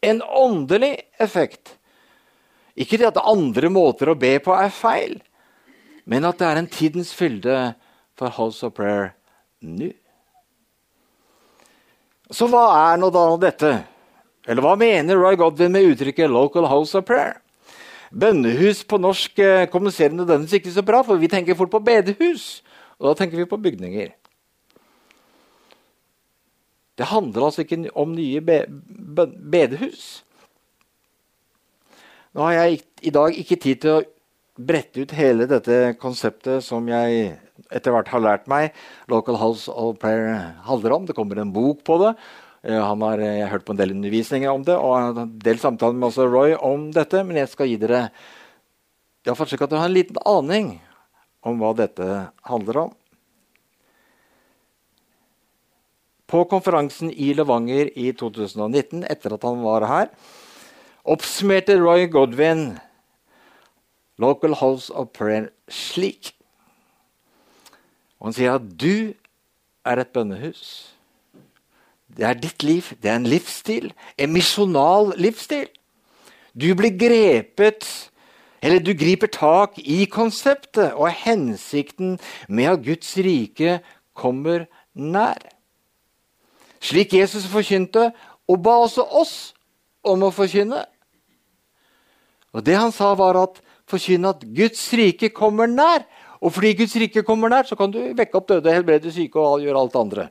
En 0.04 0.22
åndelig 0.22 1.00
effekt. 1.18 1.80
Ikke 2.78 3.00
det 3.02 3.10
at 3.10 3.24
andre 3.26 3.72
måter 3.74 4.12
å 4.12 4.20
be 4.20 4.36
på 4.44 4.54
er 4.54 4.74
feil, 4.74 5.18
men 6.10 6.26
at 6.26 6.40
det 6.42 6.48
er 6.50 6.60
en 6.60 6.70
tidens 6.70 7.14
fylde 7.16 7.58
for 8.18 8.34
House 8.34 8.66
of 8.66 8.76
Prayer 8.78 9.14
nå. 9.64 9.92
Så 12.34 12.48
hva 12.50 12.66
er 12.92 13.00
nå 13.00 13.10
da 13.14 13.24
dette? 13.42 13.72
Eller 14.48 14.64
hva 14.66 14.74
mener 14.80 15.20
Roy 15.20 15.38
Godwin 15.40 15.72
med 15.72 15.88
uttrykket 15.92 16.30
'local 16.30 16.68
house 16.68 16.98
of 16.98 17.06
prayer'? 17.08 17.40
Bønnehus 18.14 18.84
på 18.84 18.98
norsk 18.98 19.40
eh, 19.40 19.68
kommuniserer 19.70 20.14
nødvendigvis 20.14 20.60
ikke 20.60 20.72
så 20.72 20.84
bra, 20.86 21.02
for 21.02 21.18
vi 21.18 21.28
tenker 21.28 21.56
fort 21.56 21.72
på 21.72 21.80
bedehus. 21.80 22.64
Og 23.00 23.10
da 23.10 23.14
tenker 23.24 23.38
vi 23.38 23.46
på 23.50 23.58
bygninger. 23.58 24.12
Det 26.98 27.06
handler 27.10 27.46
altså 27.46 27.62
ikke 27.62 27.90
om 27.96 28.14
nye 28.14 28.42
be 28.42 28.66
bedehus. 29.52 30.24
Nå 32.34 32.46
har 32.46 32.54
jeg 32.54 32.82
i 33.02 33.10
dag 33.10 33.38
ikke 33.38 33.56
tid 33.56 33.82
til 33.82 33.96
å 33.98 34.04
brette 34.58 35.02
ut 35.02 35.12
hele 35.18 35.48
dette 35.50 35.96
konseptet 36.02 36.62
som 36.64 36.86
jeg 36.90 37.34
etter 37.72 37.94
hvert 37.94 38.12
har 38.12 38.24
lært 38.24 38.50
meg. 38.52 38.74
Local 39.12 39.38
House 39.40 39.72
of 39.72 40.00
Prayer 40.02 40.56
handler 40.68 40.98
om. 40.98 41.06
Det 41.06 41.16
kommer 41.16 41.40
en 41.40 41.54
bok 41.54 41.84
på 41.88 42.00
det. 42.02 42.16
Eh, 42.64 42.80
han 42.80 43.02
har, 43.02 43.20
eh, 43.20 43.40
jeg 43.40 43.48
har 43.48 43.54
hørt 43.58 43.66
på 43.66 43.74
en 43.74 43.78
del 43.78 43.92
undervisninger 43.92 44.50
om 44.52 44.64
det 44.64 44.76
og 44.76 44.96
en 44.98 45.40
del 45.40 45.60
samtaler 45.60 45.94
med 45.94 46.10
også 46.10 46.32
Roy 46.32 46.56
om 46.56 46.92
dette. 46.92 47.24
Men 47.24 47.38
jeg 47.38 47.50
skal 47.50 47.68
gi 47.68 47.78
dere 47.78 48.10
iallfall 49.26 49.48
slik 49.48 49.62
at 49.62 49.70
dere 49.70 49.80
har 49.80 49.92
en 49.92 49.98
liten 49.98 50.18
aning 50.26 50.82
om 51.44 51.60
hva 51.60 51.74
dette 51.76 52.32
handler 52.48 52.78
om. 52.88 52.94
På 56.28 56.46
konferansen 56.50 57.12
i 57.12 57.34
Levanger 57.36 57.92
i 58.00 58.12
2019, 58.12 59.04
etter 59.06 59.36
at 59.36 59.44
han 59.44 59.62
var 59.62 59.86
her, 59.86 60.10
oppsummerte 61.06 61.76
Roy 61.78 62.08
Godwin 62.08 62.80
Local 64.18 64.56
House 64.56 64.90
of 64.90 65.12
Prayer 65.14 65.52
slik. 65.68 66.32
Og 68.24 68.30
han 68.32 68.36
sier 68.38 68.56
at 68.56 68.68
du 68.80 69.12
er 69.84 70.00
et 70.00 70.14
bønnehus. 70.16 70.96
Det 72.08 72.24
er 72.24 72.40
ditt 72.40 72.64
liv. 72.64 72.88
Det 73.04 73.12
er 73.12 73.20
en 73.20 73.28
livsstil. 73.28 73.90
En 74.16 74.32
misjonal 74.32 75.12
livsstil. 75.20 75.68
Du 76.56 76.72
blir 76.78 76.96
grepet 76.96 78.10
Eller 78.64 78.80
du 78.80 78.94
griper 78.96 79.28
tak 79.28 79.76
i 79.76 80.06
konseptet 80.08 80.94
og 80.96 81.10
hensikten 81.12 82.14
med 82.48 82.70
at 82.72 82.86
Guds 82.86 83.10
rike 83.20 83.82
kommer 84.16 84.64
nær. 84.96 85.42
Slik 86.80 87.12
Jesus 87.12 87.44
forkynte, 87.52 88.14
og 88.48 88.64
ba 88.64 88.78
også 88.86 89.04
oss 89.04 89.36
om 90.00 90.24
å 90.24 90.32
forkynne. 90.32 90.86
Og 92.54 92.64
Det 92.64 92.78
han 92.80 92.96
sa, 92.96 93.12
var 93.20 93.36
at 93.42 93.60
forkynne 93.90 94.32
at 94.32 94.48
Guds 94.56 94.86
rike 94.96 95.28
kommer 95.36 95.68
nær. 95.68 96.08
Og 96.44 96.52
fordi 96.52 96.74
Guds 96.76 96.96
rike 97.00 97.24
kommer 97.24 97.52
nær, 97.52 97.64
så 97.64 97.78
kan 97.80 97.92
du 97.92 98.02
vekke 98.18 98.36
opp 98.36 98.50
døde, 98.52 98.74
helbrede 98.74 99.12
syke 99.16 99.40
og 99.40 99.64
gjøre 99.64 99.80
alt 99.80 99.96
andre. 99.96 100.28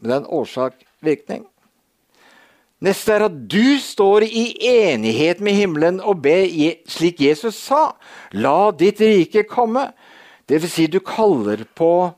Men 0.00 0.08
det 0.08 0.14
er 0.14 0.22
en 0.22 0.34
årsak-virkning. 0.38 1.44
Neste 2.86 3.12
er 3.12 3.24
at 3.28 3.36
du 3.48 3.78
står 3.80 4.26
i 4.26 4.44
enighet 4.68 5.40
med 5.44 5.56
himmelen 5.56 6.00
og 6.00 6.20
ber 6.24 6.44
slik 6.92 7.20
Jesus 7.24 7.56
sa. 7.68 7.96
La 8.36 8.70
ditt 8.76 9.00
rike 9.00 9.46
komme. 9.48 9.90
Det 10.48 10.60
vil 10.62 10.70
si, 10.70 10.86
du 10.86 11.00
kaller 11.00 11.64
på 11.76 12.12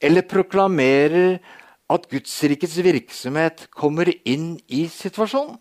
eller 0.00 0.28
proklamerer 0.28 1.38
at 1.88 2.08
Gudsrikets 2.10 2.76
virksomhet 2.84 3.66
kommer 3.74 4.10
inn 4.28 4.56
i 4.68 4.86
situasjonen. 4.92 5.56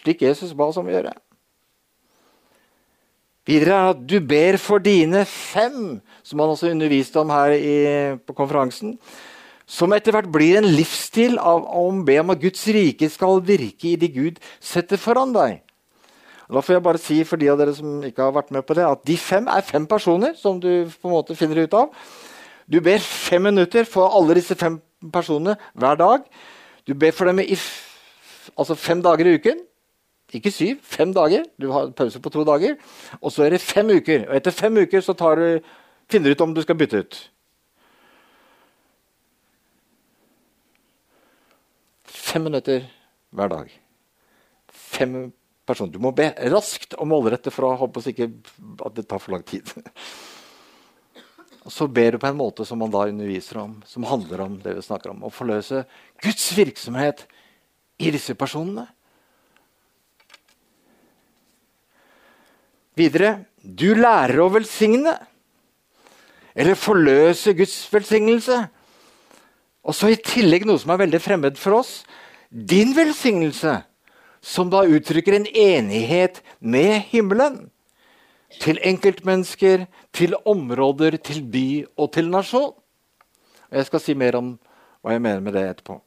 Slik 0.00 0.22
Jesus 0.22 0.54
ba 0.54 0.70
oss 0.70 0.78
om 0.80 0.86
å 0.86 0.94
gjøre. 0.94 1.14
Videre 3.46 3.78
er 3.78 3.92
at 3.94 4.02
du 4.10 4.18
ber 4.20 4.58
for 4.58 4.82
dine 4.82 5.22
fem, 5.28 6.00
som 6.26 6.42
han 6.42 6.52
også 6.52 6.72
underviste 6.72 7.22
om 7.22 7.30
her 7.30 7.54
i, 7.54 7.76
på 8.26 8.34
konferansen 8.34 8.96
som 9.66 9.90
etter 9.96 10.14
hvert 10.14 10.30
blir 10.30 10.60
en 10.60 10.68
livsstil 10.70 11.40
av 11.42 11.64
å 11.66 11.88
be 12.06 12.20
om 12.22 12.30
at 12.32 12.42
Guds 12.42 12.62
rike 12.70 13.08
skal 13.10 13.42
virke 13.44 13.90
i 13.90 13.96
det 13.98 14.12
Gud 14.14 14.38
setter 14.62 15.00
foran 15.00 15.34
deg. 15.34 15.58
Da 16.46 16.62
får 16.62 16.76
jeg 16.76 16.84
bare 16.86 17.02
si 17.02 17.16
for 17.26 17.42
de 17.42 17.48
av 17.50 17.58
dere 17.58 17.74
som 17.74 18.04
ikke 18.06 18.22
har 18.22 18.36
vært 18.36 18.52
med 18.54 18.62
på 18.62 18.76
det, 18.78 18.86
at 18.86 19.02
de 19.02 19.16
fem 19.18 19.48
er 19.50 19.66
fem 19.66 19.86
personer 19.90 20.36
som 20.38 20.60
du 20.62 20.86
på 20.86 21.10
en 21.10 21.16
måte 21.16 21.34
finner 21.34 21.64
ut 21.66 21.74
av. 21.74 21.90
Du 22.70 22.78
ber 22.82 23.02
fem 23.02 23.42
minutter 23.42 23.86
for 23.86 24.14
alle 24.14 24.38
disse 24.38 24.54
fem 24.58 24.78
personene 25.12 25.56
hver 25.74 25.98
dag. 25.98 26.22
Du 26.86 26.94
ber 26.94 27.10
for 27.14 27.26
dem 27.26 27.42
i 27.42 27.58
altså 28.54 28.78
fem 28.78 29.02
dager 29.02 29.26
i 29.26 29.34
uken. 29.40 29.58
Ikke 30.34 30.50
syv, 30.50 30.80
fem 30.82 31.12
dager. 31.14 31.44
Du 31.60 31.70
har 31.70 31.92
pause 31.94 32.20
på 32.20 32.30
to 32.34 32.42
dager. 32.44 32.74
Og 33.20 33.32
så 33.32 33.46
er 33.46 33.54
det 33.54 33.62
fem 33.62 33.90
uker. 33.94 34.26
Og 34.28 34.36
etter 34.36 34.54
fem 34.54 34.76
uker 34.82 35.00
så 35.04 35.14
du, 35.14 35.60
finner 36.10 36.30
du 36.30 36.34
ut 36.34 36.40
om 36.40 36.54
du 36.54 36.62
skal 36.62 36.78
bytte 36.78 36.98
ut. 36.98 37.18
Fem 42.04 42.42
minutter 42.42 42.88
hver 43.30 43.48
dag. 43.48 43.70
Fem 44.68 45.32
personer. 45.66 45.92
Du 45.92 46.02
må 46.02 46.10
be 46.10 46.32
raskt 46.50 46.96
og 46.98 47.06
målrette 47.10 47.52
for 47.54 47.68
å 47.68 47.76
håpe 47.78 48.02
ikke 48.10 48.30
at 48.84 48.96
det 48.96 49.06
tar 49.06 49.22
for 49.22 49.36
lang 49.36 49.46
tid. 49.46 49.70
Og 51.66 51.72
så 51.74 51.88
ber 51.90 52.14
du 52.14 52.20
på 52.22 52.28
en 52.30 52.38
måte 52.38 52.62
som 52.66 52.78
man 52.78 52.92
da 52.94 53.08
underviser 53.10 53.58
om, 53.58 53.80
som 53.90 54.06
handler 54.06 54.44
om 54.44 54.58
det 54.62 54.76
vi 54.76 54.84
snakker 54.86 55.10
om. 55.10 55.24
Å 55.26 55.32
forløse 55.34 55.82
Guds 56.22 56.52
virksomhet 56.54 57.24
i 57.98 58.12
disse 58.14 58.36
personene. 58.38 58.86
Videre 62.96 63.46
du 63.60 63.90
lærer 63.98 64.40
å 64.40 64.50
velsigne. 64.54 65.16
Eller 66.56 66.78
forløse 66.78 67.52
Guds 67.56 67.76
velsignelse. 67.92 68.62
Og 69.86 69.94
så 69.94 70.10
i 70.10 70.18
tillegg 70.18 70.64
noe 70.66 70.80
som 70.80 70.94
er 70.94 71.02
veldig 71.04 71.20
fremmed 71.22 71.60
for 71.60 71.82
oss. 71.82 72.00
Din 72.48 72.94
velsignelse, 72.96 73.82
som 74.40 74.70
da 74.72 74.86
uttrykker 74.86 75.36
en 75.36 75.48
enighet 75.50 76.40
med 76.60 77.04
himmelen. 77.10 77.66
Til 78.62 78.80
enkeltmennesker, 78.86 79.84
til 80.14 80.36
områder, 80.46 81.18
til 81.20 81.42
by 81.44 81.68
og 81.98 82.12
til 82.16 82.30
nasjon. 82.32 82.72
Og 83.66 83.76
Jeg 83.76 83.90
skal 83.90 84.00
si 84.00 84.14
mer 84.14 84.38
om 84.38 84.54
hva 85.02 85.12
jeg 85.12 85.22
mener 85.22 85.42
med 85.44 85.58
det 85.58 85.66
etterpå. 85.68 86.00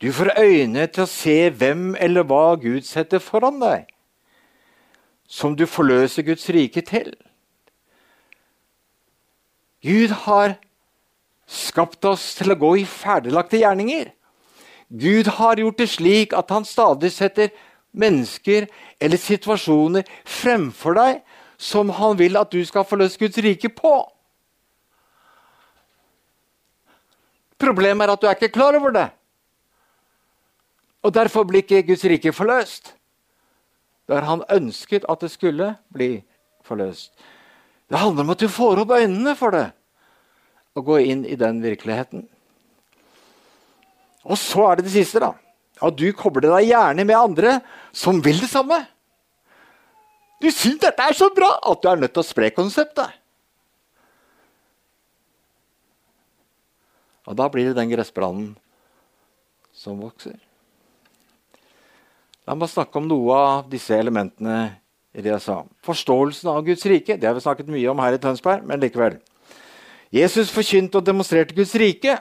Du 0.00 0.12
får 0.12 0.32
øyne 0.40 0.86
til 0.88 1.04
å 1.04 1.10
se 1.10 1.36
hvem 1.52 1.92
eller 2.00 2.24
hva 2.24 2.54
Gud 2.60 2.86
setter 2.88 3.20
foran 3.20 3.58
deg, 3.60 3.84
som 5.28 5.52
du 5.56 5.66
forløser 5.68 6.24
Guds 6.24 6.48
rike 6.48 6.80
til. 6.88 7.12
Gud 9.84 10.14
har 10.24 10.56
skapt 11.46 12.04
oss 12.08 12.32
til 12.38 12.52
å 12.52 12.58
gå 12.60 12.72
i 12.80 12.86
ferdiglagte 12.88 13.60
gjerninger. 13.60 14.08
Gud 14.88 15.28
har 15.36 15.60
gjort 15.60 15.78
det 15.78 15.90
slik 15.92 16.32
at 16.36 16.50
han 16.50 16.64
stadig 16.64 17.12
setter 17.12 17.52
mennesker 17.92 18.66
eller 19.00 19.20
situasjoner 19.20 20.08
fremfor 20.24 20.96
deg 20.96 21.20
som 21.60 21.92
han 21.92 22.16
vil 22.18 22.40
at 22.40 22.52
du 22.52 22.64
skal 22.64 22.88
forløse 22.88 23.20
Guds 23.20 23.38
rike 23.44 23.68
på. 23.68 23.94
Problemet 27.60 28.06
er 28.06 28.14
at 28.14 28.22
du 28.22 28.28
er 28.28 28.38
ikke 28.38 28.54
klar 28.56 28.78
over 28.78 28.94
det. 28.96 29.08
Og 31.02 31.14
Derfor 31.14 31.46
blir 31.48 31.62
ikke 31.64 31.82
Guds 31.88 32.04
rike 32.04 32.32
forløst. 32.32 32.94
Der 34.08 34.26
han 34.26 34.42
ønsket 34.50 35.06
at 35.08 35.20
det 35.20 35.30
skulle 35.30 35.74
bli 35.94 36.22
forløst. 36.66 37.12
Det 37.90 37.98
handler 37.98 38.26
om 38.26 38.30
at 38.30 38.40
du 38.40 38.48
får 38.48 38.82
opp 38.82 38.92
øynene 38.94 39.34
for 39.36 39.54
det 39.54 39.70
og 40.78 40.84
går 40.86 41.06
inn 41.12 41.22
i 41.26 41.38
den 41.38 41.58
virkeligheten. 41.62 42.28
Og 44.22 44.38
så 44.38 44.68
er 44.68 44.78
det 44.78 44.86
det 44.86 44.92
siste. 44.94 45.20
da. 45.20 45.32
At 45.82 45.96
du 45.96 46.12
kobler 46.12 46.50
deg 46.52 46.70
gjerne 46.70 47.04
med 47.04 47.16
andre 47.16 47.60
som 47.92 48.20
vil 48.22 48.38
det 48.40 48.50
samme. 48.50 48.78
Du 50.40 50.48
syns 50.50 50.80
dette 50.80 51.02
er 51.04 51.16
så 51.16 51.30
bra 51.34 51.50
at 51.70 51.82
du 51.82 51.88
er 51.88 52.00
nødt 52.00 52.14
til 52.14 52.22
å 52.22 52.28
spre 52.28 52.50
konseptet. 52.54 53.16
Og 57.28 57.36
da 57.36 57.48
blir 57.52 57.70
det 57.70 57.76
den 57.78 57.90
gressbrannen 57.92 58.54
som 59.76 60.00
vokser. 60.00 60.38
La 62.50 62.56
meg 62.58 62.66
snakke 62.66 62.98
om 62.98 63.04
noe 63.06 63.34
av 63.38 63.66
disse 63.70 63.94
elementene 63.94 64.72
i 65.14 65.22
det 65.22 65.30
jeg 65.30 65.42
sa. 65.44 65.60
Forståelsen 65.86 66.48
av 66.50 66.64
Guds 66.66 66.82
rike 66.90 67.14
det 67.14 67.28
har 67.28 67.36
vi 67.36 67.42
snakket 67.44 67.68
mye 67.70 67.92
om 67.92 68.00
her 68.02 68.16
i 68.16 68.18
Tønsberg, 68.18 68.64
men 68.66 68.80
likevel. 68.82 69.20
Jesus 70.10 70.50
forkynte 70.50 70.98
og 70.98 71.06
demonstrerte 71.06 71.54
Guds 71.54 71.76
rike. 71.78 72.16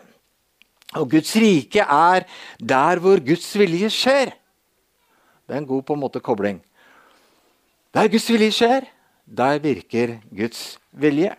Og 1.02 1.10
Guds 1.16 1.34
rike 1.34 1.82
er 1.82 2.28
der 2.62 3.02
hvor 3.02 3.18
Guds 3.26 3.48
vilje 3.58 3.90
skjer. 3.90 4.36
Det 5.50 5.58
er 5.58 5.64
en 5.64 5.70
god 5.72 5.88
på 5.88 5.98
en 5.98 6.04
måte 6.04 6.22
kobling. 6.22 6.62
Der 7.98 8.14
Guds 8.14 8.30
vilje 8.30 8.54
skjer, 8.54 8.86
der 9.26 9.58
virker 9.66 10.20
Guds 10.30 10.78
vilje. 10.94 11.34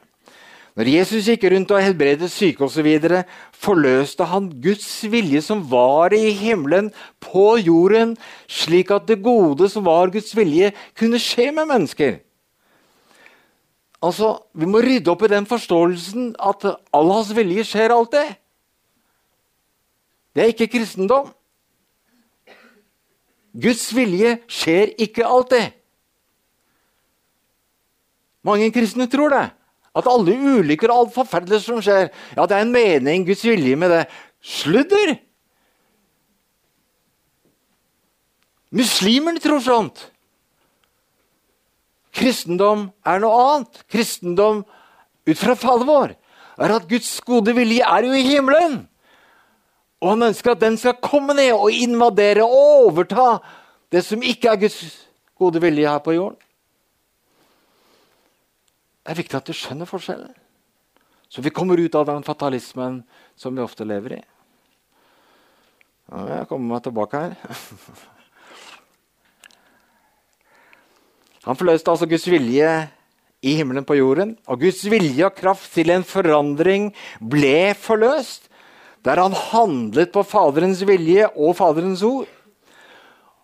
Når 0.79 0.87
Jesus 0.87 1.27
gikk 1.27 1.49
rundt 1.51 1.73
og 1.75 1.83
helbredet 1.83 2.31
syke 2.31 2.63
osv., 2.65 2.87
forløste 3.53 4.27
han 4.31 4.47
Guds 4.63 4.89
vilje 5.11 5.43
som 5.43 5.65
var 5.71 6.15
i 6.15 6.31
himmelen, 6.37 6.93
på 7.21 7.57
jorden, 7.59 8.15
slik 8.47 8.93
at 8.95 9.09
det 9.11 9.19
gode 9.25 9.69
som 9.69 9.85
var 9.85 10.13
Guds 10.15 10.31
vilje, 10.37 10.71
kunne 10.99 11.19
skje 11.19 11.51
med 11.57 11.67
mennesker. 11.73 12.21
Altså, 14.01 14.39
Vi 14.55 14.67
må 14.67 14.81
rydde 14.81 15.11
opp 15.11 15.23
i 15.27 15.33
den 15.35 15.47
forståelsen 15.47 16.35
at 16.41 16.65
all 16.95 17.13
hans 17.13 17.35
vilje 17.37 17.67
skjer 17.67 17.93
alltid. 17.93 18.33
Det 20.35 20.43
er 20.43 20.55
ikke 20.55 20.71
kristendom. 20.79 21.29
Guds 23.53 23.89
vilje 23.95 24.39
skjer 24.47 24.95
ikke 24.99 25.27
alltid. 25.27 25.75
Mange 28.47 28.71
kristne 28.73 29.11
tror 29.11 29.35
det. 29.35 29.49
At 29.97 30.07
alle 30.07 30.37
ulykker 30.37 30.93
og 30.93 31.05
alt 31.05 31.17
forferdelige 31.17 31.65
som 31.65 31.81
skjer, 31.83 32.11
ja, 32.37 32.47
det 32.47 32.57
er 32.57 32.63
en 32.63 32.75
mening, 32.75 33.27
Guds 33.27 33.43
vilje 33.45 33.77
med 33.77 33.91
det. 33.91 34.05
Sludder! 34.41 35.17
Muslimene 38.71 39.43
tror 39.43 39.63
sånt. 39.65 40.05
Kristendom 42.15 42.89
er 43.07 43.23
noe 43.23 43.41
annet. 43.49 43.83
Kristendom 43.91 44.63
ut 45.27 45.39
fra 45.39 45.57
fallet 45.59 45.89
vår 45.89 46.15
er 46.61 46.75
at 46.75 46.87
Guds 46.91 47.11
gode 47.27 47.55
vilje 47.57 47.87
er 47.87 48.07
jo 48.07 48.15
i 48.15 48.27
himmelen. 48.27 48.83
Og 50.01 50.15
han 50.15 50.29
ønsker 50.31 50.55
at 50.55 50.63
den 50.63 50.79
skal 50.81 51.01
komme 51.03 51.35
ned 51.37 51.53
og 51.55 51.73
invadere 51.73 52.45
og 52.45 52.87
overta 52.87 53.41
det 53.93 54.05
som 54.07 54.23
ikke 54.23 54.53
er 54.53 54.61
Guds 54.63 54.81
gode 55.39 55.61
vilje 55.63 55.89
her 55.89 56.03
på 56.05 56.15
jorden. 56.17 56.39
Det 59.11 59.17
er 59.17 59.25
viktig 59.25 59.39
at 59.41 59.49
du 59.51 59.57
skjønner 59.59 59.89
forskjellen, 59.91 60.31
så 61.27 61.43
vi 61.43 61.51
kommer 61.51 61.81
ut 61.83 61.97
av 61.99 62.05
den 62.07 62.23
fatalismen 62.23 63.01
som 63.35 63.57
vi 63.57 63.65
ofte 63.65 63.83
lever 63.83 64.13
i. 64.15 64.23
Ja, 66.13 66.21
jeg 66.37 66.47
kommer 66.47 66.77
meg 66.77 66.85
tilbake 66.85 67.19
her. 67.19 67.35
Han 71.49 71.59
forløste 71.59 71.91
altså 71.91 72.07
Guds 72.07 72.29
vilje 72.31 72.71
i 73.43 73.57
himmelen 73.59 73.83
på 73.83 73.99
jorden. 73.99 74.39
Og 74.47 74.63
Guds 74.63 74.87
vilje 74.87 75.27
og 75.27 75.35
kraft 75.43 75.75
til 75.75 75.91
en 75.91 76.07
forandring 76.07 76.93
ble 77.19 77.75
forløst 77.83 78.47
der 79.03 79.19
han 79.19 79.35
handlet 79.35 80.15
på 80.15 80.23
Faderens 80.23 80.87
vilje 80.87 81.27
og 81.35 81.59
Faderens 81.59 82.07
ord. 82.07 82.31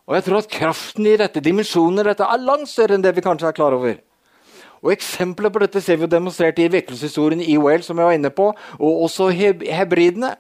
Og 0.07 0.14
jeg 0.14 0.31
tror 0.31 0.44
at 0.44 0.52
kraften 0.62 1.11
i 1.11 1.18
dette, 1.18 1.42
dimensjoner 1.42 2.12
dette, 2.12 2.22
er 2.22 2.50
langt 2.55 2.70
større 2.70 2.94
enn 2.94 3.02
det 3.02 3.18
vi 3.18 3.26
kanskje 3.26 3.50
er 3.50 3.59
klar 3.59 3.74
over. 3.74 4.05
Og 4.84 4.92
Eksempler 4.94 5.52
på 5.52 5.62
dette 5.62 5.82
ser 5.82 5.98
vi 5.98 6.06
jo 6.06 6.12
demonstrert 6.12 6.58
i 6.62 6.70
vekkelseshistorien 6.72 7.42
i 7.42 7.56
Wales, 7.60 7.88
som 7.88 7.98
jeg 7.98 8.08
var 8.08 8.16
inne 8.16 8.32
på, 8.34 8.52
og 8.78 9.04
også 9.08 9.30
hebridene. 9.32 10.36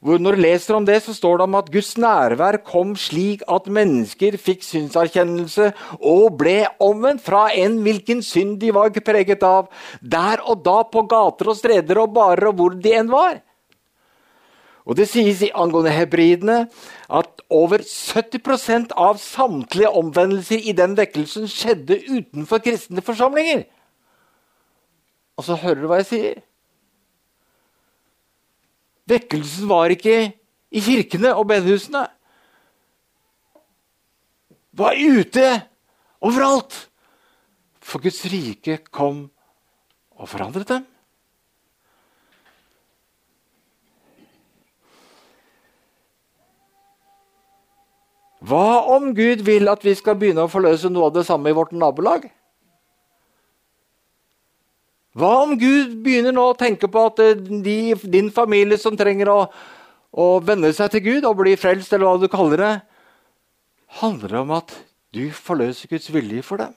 Når 0.00 0.32
du 0.32 0.40
leser 0.40 0.78
om 0.78 0.84
det, 0.88 1.02
så 1.04 1.12
står 1.12 1.38
det 1.38 1.44
om 1.44 1.56
at 1.58 1.66
Guds 1.72 1.90
nærvær 2.00 2.56
kom 2.64 2.94
slik 2.96 3.42
at 3.52 3.68
mennesker 3.68 4.38
fikk 4.40 4.64
synserkjennelse 4.64 5.66
og 5.98 6.38
ble 6.40 6.62
omvendt 6.80 7.20
fra 7.26 7.50
en 7.52 7.76
hvilken 7.84 8.22
synd 8.24 8.56
de 8.62 8.72
var 8.72 8.94
preget 9.04 9.44
av, 9.44 9.68
der 10.00 10.40
og 10.48 10.64
da 10.64 10.78
på 10.88 11.04
gater 11.04 11.52
og 11.52 11.58
streder 11.60 12.00
og 12.00 12.14
barer 12.16 12.48
og 12.48 12.56
hvor 12.56 12.80
de 12.80 12.96
enn 12.96 13.12
var. 13.12 13.42
Og 14.90 14.96
Det 14.98 15.06
sies 15.06 15.38
i 15.46 15.52
angående 15.54 15.92
hebridene 15.94 16.64
at 17.06 17.42
over 17.46 17.78
70% 17.86 18.90
av 18.98 19.20
samtlige 19.22 19.92
omvendelser 20.00 20.66
i 20.66 20.74
den 20.74 20.96
vekkelsen 20.98 21.46
skjedde 21.50 22.00
utenfor 22.08 22.58
kristne 22.64 23.04
forsamlinger. 23.06 23.68
Og 25.38 25.46
så 25.46 25.54
hører 25.62 25.78
du 25.78 25.86
hva 25.86 26.00
jeg 26.02 26.10
sier? 26.10 26.42
Vekkelsen 29.10 29.70
var 29.70 29.94
ikke 29.94 30.18
i 30.70 30.82
kirkene 30.82 31.36
og 31.38 31.46
bedehusene. 31.50 32.04
Var 34.74 34.98
ute 34.98 35.48
overalt. 36.18 36.74
For 37.78 38.02
Guds 38.02 38.24
rike 38.30 38.82
kom 38.90 39.28
og 40.18 40.30
forandret 40.30 40.74
dem. 40.74 40.89
Hva 48.40 48.86
om 48.96 49.10
Gud 49.16 49.42
vil 49.44 49.68
at 49.68 49.82
vi 49.84 49.92
skal 49.96 50.16
begynne 50.16 50.46
å 50.46 50.50
forløse 50.50 50.88
noe 50.88 51.10
av 51.10 51.16
det 51.18 51.26
samme 51.28 51.52
i 51.52 51.56
vårt 51.56 51.74
nabolag? 51.76 52.24
Hva 55.18 55.32
om 55.42 55.56
Gud 55.60 55.98
begynner 56.04 56.32
nå 56.32 56.46
å 56.52 56.56
tenke 56.56 56.88
på 56.88 57.02
at 57.10 57.20
eh, 57.20 57.34
de, 57.36 57.94
din 58.08 58.30
familie 58.32 58.78
som 58.80 58.96
trenger 58.96 59.28
å, 59.32 59.40
å 60.14 60.28
venne 60.44 60.70
seg 60.72 60.92
til 60.94 61.04
Gud 61.08 61.26
og 61.28 61.40
bli 61.42 61.56
frelst, 61.58 61.92
eller 61.92 62.06
hva 62.06 62.20
du 62.22 62.30
kaller 62.32 62.62
det, 62.62 62.74
handler 64.00 64.38
om 64.44 64.54
at 64.60 64.72
du 65.12 65.26
forløser 65.34 65.90
Guds 65.90 66.08
vilje 66.14 66.46
for 66.46 66.62
dem? 66.62 66.72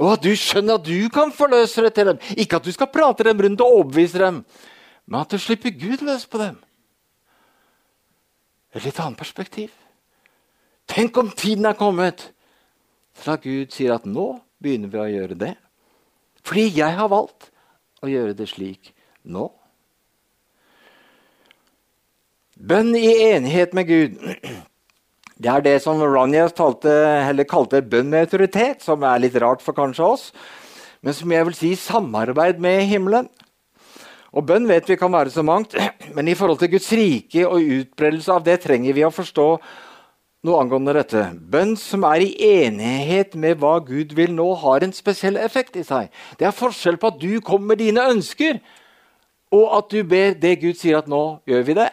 Og 0.00 0.14
at 0.14 0.22
du 0.22 0.30
skjønner 0.38 0.78
at 0.78 0.86
du 0.86 1.08
kan 1.12 1.32
forløse 1.34 1.82
det 1.84 1.94
til 1.96 2.12
dem. 2.12 2.20
Ikke 2.38 2.60
at 2.60 2.68
du 2.68 2.70
skal 2.72 2.92
prate 2.92 3.26
dem 3.26 3.40
rundt 3.42 3.64
og 3.64 3.80
overbevise 3.80 4.20
dem, 4.20 4.44
men 5.08 5.24
at 5.24 5.32
du 5.32 5.40
slipper 5.40 5.74
Gud 5.74 6.04
løs 6.06 6.28
på 6.28 6.38
dem. 6.40 6.60
Et 8.74 8.84
litt 8.84 9.00
annet 9.02 9.18
perspektiv. 9.18 9.72
Tenk 10.90 11.16
om 11.18 11.30
tiden 11.30 11.66
er 11.66 11.78
kommet 11.78 12.28
til 13.20 13.32
at 13.32 13.42
Gud 13.42 13.74
sier 13.74 13.96
at 13.96 14.06
nå 14.06 14.32
begynner 14.62 14.90
vi 14.92 15.00
å 15.02 15.08
gjøre 15.10 15.38
det. 15.38 15.54
Fordi 16.46 16.68
jeg 16.78 16.96
har 16.96 17.10
valgt 17.10 17.50
å 18.02 18.10
gjøre 18.10 18.36
det 18.38 18.48
slik 18.50 18.92
nå. 19.22 19.48
Bønn 22.60 22.92
i 22.96 23.08
enighet 23.30 23.74
med 23.76 23.88
Gud. 23.88 24.18
Det 25.40 25.48
er 25.48 25.62
det 25.64 25.78
som 25.80 26.00
Ronja 26.02 26.48
kalte 26.52 27.80
bønn 27.80 28.10
med 28.12 28.26
autoritet, 28.26 28.82
som 28.84 29.04
er 29.08 29.22
litt 29.22 29.38
rart 29.40 29.62
for 29.64 29.76
kanskje 29.76 30.04
oss, 30.04 30.26
men 31.00 31.16
som 31.16 31.32
jeg 31.32 31.46
vil 31.48 31.56
si 31.56 31.70
samarbeid 31.80 32.60
med 32.60 32.84
himmelen. 32.90 33.30
Og 34.30 34.46
Bønn 34.46 34.68
vet 34.70 34.86
vi 34.86 34.98
kan 34.98 35.12
være 35.12 35.32
så 35.34 35.42
mangt, 35.42 35.74
men 36.16 36.28
i 36.28 36.36
forhold 36.38 36.60
til 36.60 36.70
Guds 36.74 36.90
rike 36.94 37.46
og 37.46 37.62
utbredelse 37.62 38.34
av 38.34 38.44
det 38.46 38.60
trenger 38.62 38.94
vi 38.96 39.06
å 39.06 39.14
forstå 39.14 39.46
noe 40.46 40.60
angående 40.62 40.94
dette. 40.96 41.24
Bønn 41.52 41.74
som 41.76 42.06
er 42.08 42.24
i 42.24 42.30
enighet 42.62 43.34
med 43.36 43.58
hva 43.60 43.76
Gud 43.84 44.14
vil 44.16 44.32
nå, 44.36 44.46
har 44.62 44.86
en 44.86 44.94
spesiell 44.96 45.36
effekt 45.40 45.76
i 45.76 45.84
seg. 45.84 46.08
Det 46.40 46.48
er 46.48 46.56
forskjell 46.56 47.00
på 47.00 47.10
at 47.10 47.18
du 47.20 47.40
kommer 47.44 47.74
med 47.74 47.82
dine 47.82 48.06
ønsker, 48.12 48.60
og 49.50 49.66
at 49.80 49.90
du 49.90 50.04
ber 50.06 50.38
det 50.38 50.60
Gud 50.62 50.78
sier 50.78 51.00
at 51.00 51.10
nå 51.10 51.40
gjør 51.50 51.66
vi 51.66 51.76
det. 51.80 51.90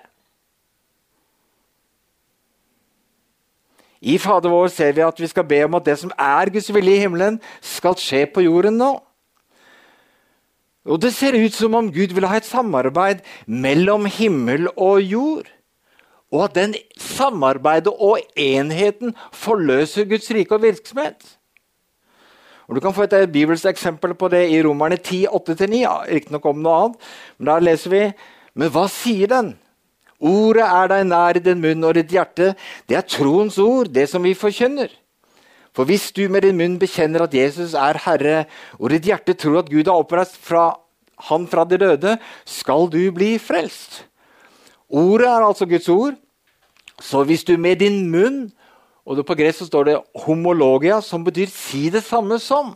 I 3.97 4.19
Fader 4.21 4.53
vår 4.53 4.69
ser 4.69 4.93
vi 4.93 5.01
at 5.01 5.19
vi 5.19 5.27
skal 5.27 5.45
be 5.49 5.63
om 5.65 5.75
at 5.79 5.87
det 5.87 5.97
som 5.99 6.11
er 6.13 6.51
Guds 6.53 6.69
vilje 6.73 6.93
i 6.93 7.01
himmelen, 7.01 7.39
skal 7.65 7.97
skje 7.97 8.27
på 8.29 8.45
jorden 8.45 8.77
nå. 8.77 8.91
Og 10.87 11.01
Det 11.01 11.13
ser 11.13 11.35
ut 11.35 11.53
som 11.53 11.75
om 11.75 11.91
Gud 11.91 12.13
vil 12.15 12.27
ha 12.27 12.39
et 12.39 12.47
samarbeid 12.47 13.23
mellom 13.45 14.05
himmel 14.05 14.69
og 14.75 15.01
jord. 15.03 15.49
Og 16.31 16.43
at 16.43 16.55
den 16.55 16.75
samarbeidet 16.99 17.91
og 17.93 18.19
enheten 18.35 19.15
forløser 19.33 20.07
Guds 20.07 20.31
rike 20.31 20.55
og 20.55 20.63
virksomhet. 20.63 21.37
Og 22.67 22.75
Du 22.75 22.79
kan 22.79 22.93
få 22.93 23.03
et 23.03 23.31
bibelsk 23.31 23.65
eksempel 23.65 24.13
på 24.13 24.27
det 24.27 24.49
i 24.51 24.63
Romerne 24.63 24.97
10, 24.97 25.27
8-9. 25.27 26.11
Riktignok 26.11 26.45
om 26.45 26.59
noe 26.59 26.79
annet, 26.81 26.97
men 27.37 27.47
da 27.47 27.59
leser 27.59 27.89
vi 27.89 28.03
Men 28.57 28.71
hva 28.73 28.87
sier 28.89 29.27
den? 29.29 29.51
Ordet 30.19 30.65
er 30.65 30.87
deg 30.89 31.03
nær 31.05 31.37
i 31.37 31.43
din 31.45 31.59
munn 31.61 31.83
og 31.85 31.93
ditt 31.93 32.09
hjerte. 32.09 32.55
Det 32.89 32.97
er 32.97 33.05
troens 33.05 33.59
ord, 33.61 33.91
det 33.93 34.07
som 34.09 34.23
vi 34.25 34.33
forkynner. 34.33 34.89
For 35.77 35.85
hvis 35.85 36.09
du 36.09 36.23
med 36.25 36.41
din 36.41 36.57
munn 36.57 36.79
bekjenner 36.81 37.27
at 37.27 37.35
Jesus 37.37 37.75
er 37.77 37.99
Herre, 38.01 38.37
og 38.81 38.89
ditt 38.89 39.05
hjerte 39.05 39.35
tror 39.37 39.59
at 39.59 39.69
Gud 39.69 39.85
har 39.85 39.99
oppreist 40.01 40.39
han 41.29 41.45
fra 41.47 41.65
de 41.69 41.77
døde, 41.77 42.15
skal 42.49 42.89
du 42.89 43.03
bli 43.13 43.35
frelst. 43.37 44.07
Ordet 44.89 45.27
er 45.29 45.45
altså 45.45 45.67
Guds 45.69 45.89
ord. 45.89 46.15
Så 46.97 47.21
hvis 47.29 47.43
du 47.45 47.57
med 47.57 47.77
din 47.85 48.09
munn 48.09 48.47
Og 49.07 49.21
på 49.23 49.35
gresk 49.39 49.63
står 49.65 49.83
det 49.83 50.01
'homologia', 50.15 51.01
som 51.01 51.23
betyr 51.23 51.47
'si 51.47 51.89
det 51.89 52.03
samme 52.03 52.35
som'. 52.35 52.75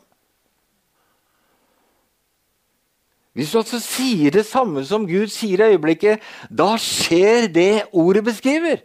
Hvis 3.33 3.51
du 3.51 3.57
altså 3.57 3.79
sier 3.79 4.31
det 4.31 4.45
samme 4.45 4.85
som 4.85 5.07
Gud 5.07 5.27
sier 5.27 5.59
i 5.59 5.73
øyeblikket, 5.73 6.19
da 6.49 6.77
skjer 6.77 7.47
det 7.47 7.83
ordet 7.91 8.23
beskriver. 8.23 8.77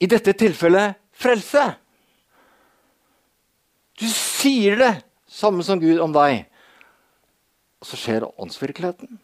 I 0.00 0.06
dette 0.06 0.32
tilfellet 0.32 0.94
frelse. 1.12 1.74
Du 4.00 4.08
sier 4.08 4.78
det 4.80 4.92
samme 5.28 5.64
som 5.66 5.80
Gud 5.80 6.00
om 6.00 6.14
deg. 6.14 6.46
Og 7.80 7.88
så 7.88 7.98
skjer 8.00 8.28
åndsvirkeligheten. 8.30 9.18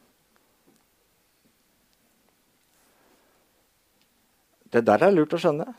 Det 4.73 4.83
der 4.85 5.07
er 5.07 5.15
lurt 5.15 5.33
å 5.33 5.41
skjønne. 5.41 5.71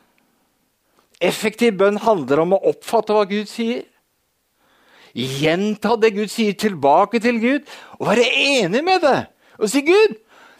Effektiv 1.21 1.77
bønn 1.77 1.97
handler 2.01 2.43
om 2.43 2.55
å 2.55 2.63
oppfatte 2.71 3.13
hva 3.13 3.25
Gud 3.29 3.49
sier. 3.49 3.85
Gjenta 5.17 5.95
det 5.97 6.13
Gud 6.13 6.29
sier, 6.29 6.53
tilbake 6.53 7.21
til 7.21 7.39
Gud, 7.41 7.69
og 7.97 8.11
være 8.11 8.25
enig 8.27 8.83
med 8.85 9.01
det. 9.01 9.19
Og 9.57 9.69
si 9.69 9.81
'Gud, 9.81 10.13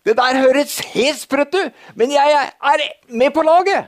det 0.06 0.16
der 0.18 0.40
høres 0.42 0.80
helt 0.94 1.20
sprøtt 1.20 1.54
ut, 1.54 1.74
men 1.96 2.12
jeg 2.12 2.34
er 2.34 2.86
med 3.10 3.34
på 3.34 3.46
laget'. 3.46 3.86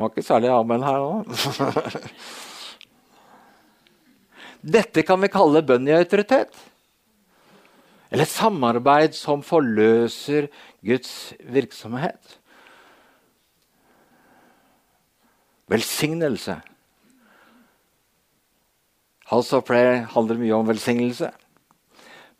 Det 0.00 0.06
var 0.06 0.12
ikke 0.14 0.22
særlig 0.24 0.48
amen 0.48 0.80
her 0.80 1.02
òg. 1.04 1.26
Dette 4.76 5.02
kan 5.04 5.20
vi 5.20 5.28
kalle 5.28 5.60
bønn 5.60 5.90
i 5.90 5.92
autoritet. 5.92 6.56
Eller 8.08 8.24
samarbeid 8.24 9.12
som 9.18 9.44
forløser 9.44 10.48
Guds 10.80 11.12
virksomhet. 11.44 12.38
Velsignelse. 15.68 16.56
House 19.28 19.52
of 19.52 19.68
Prayer 19.68 20.06
handler 20.16 20.40
mye 20.40 20.56
om 20.56 20.72
velsignelse. 20.72 21.28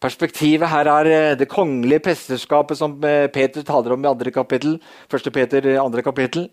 Perspektivet 0.00 0.72
her 0.72 0.88
er 0.96 1.12
eh, 1.12 1.36
det 1.36 1.52
kongelige 1.52 2.08
presteskapet 2.08 2.80
som 2.80 2.96
eh, 3.04 3.28
Peter 3.28 3.68
taler 3.68 3.92
om 3.92 4.00
i 4.00 4.08
andre 4.16 4.32
kapittel. 4.32 4.80
1. 5.12 5.28
Peter, 5.28 5.74
eh, 5.74 5.82
andre 5.84 6.00
kapittel. 6.00 6.48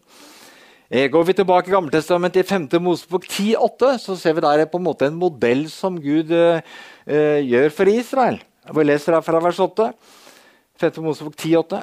Går 0.88 1.24
vi 1.28 1.34
tilbake 1.36 1.68
i 1.68 1.74
Gammeltestamentet 1.74 2.46
i 2.46 2.48
5. 2.48 2.70
Mosebok 2.80 3.26
10,8, 3.28 3.98
så 4.00 4.14
ser 4.16 4.38
vi 4.38 4.44
der 4.46 4.62
på 4.72 4.80
en 4.80 4.86
måte 4.86 5.10
en 5.10 5.18
modell 5.20 5.66
som 5.68 5.98
Gud 6.00 6.32
uh, 6.32 6.62
gjør 7.44 7.74
for 7.76 7.92
Israel. 7.92 8.38
Vi 8.72 8.86
leser 8.86 9.18
her 9.18 9.26
fra 9.26 9.42
vers 9.44 9.60
8. 9.60 9.90
5. 10.80 11.02
Mosebok 11.04 11.36
10,8. 11.36 11.82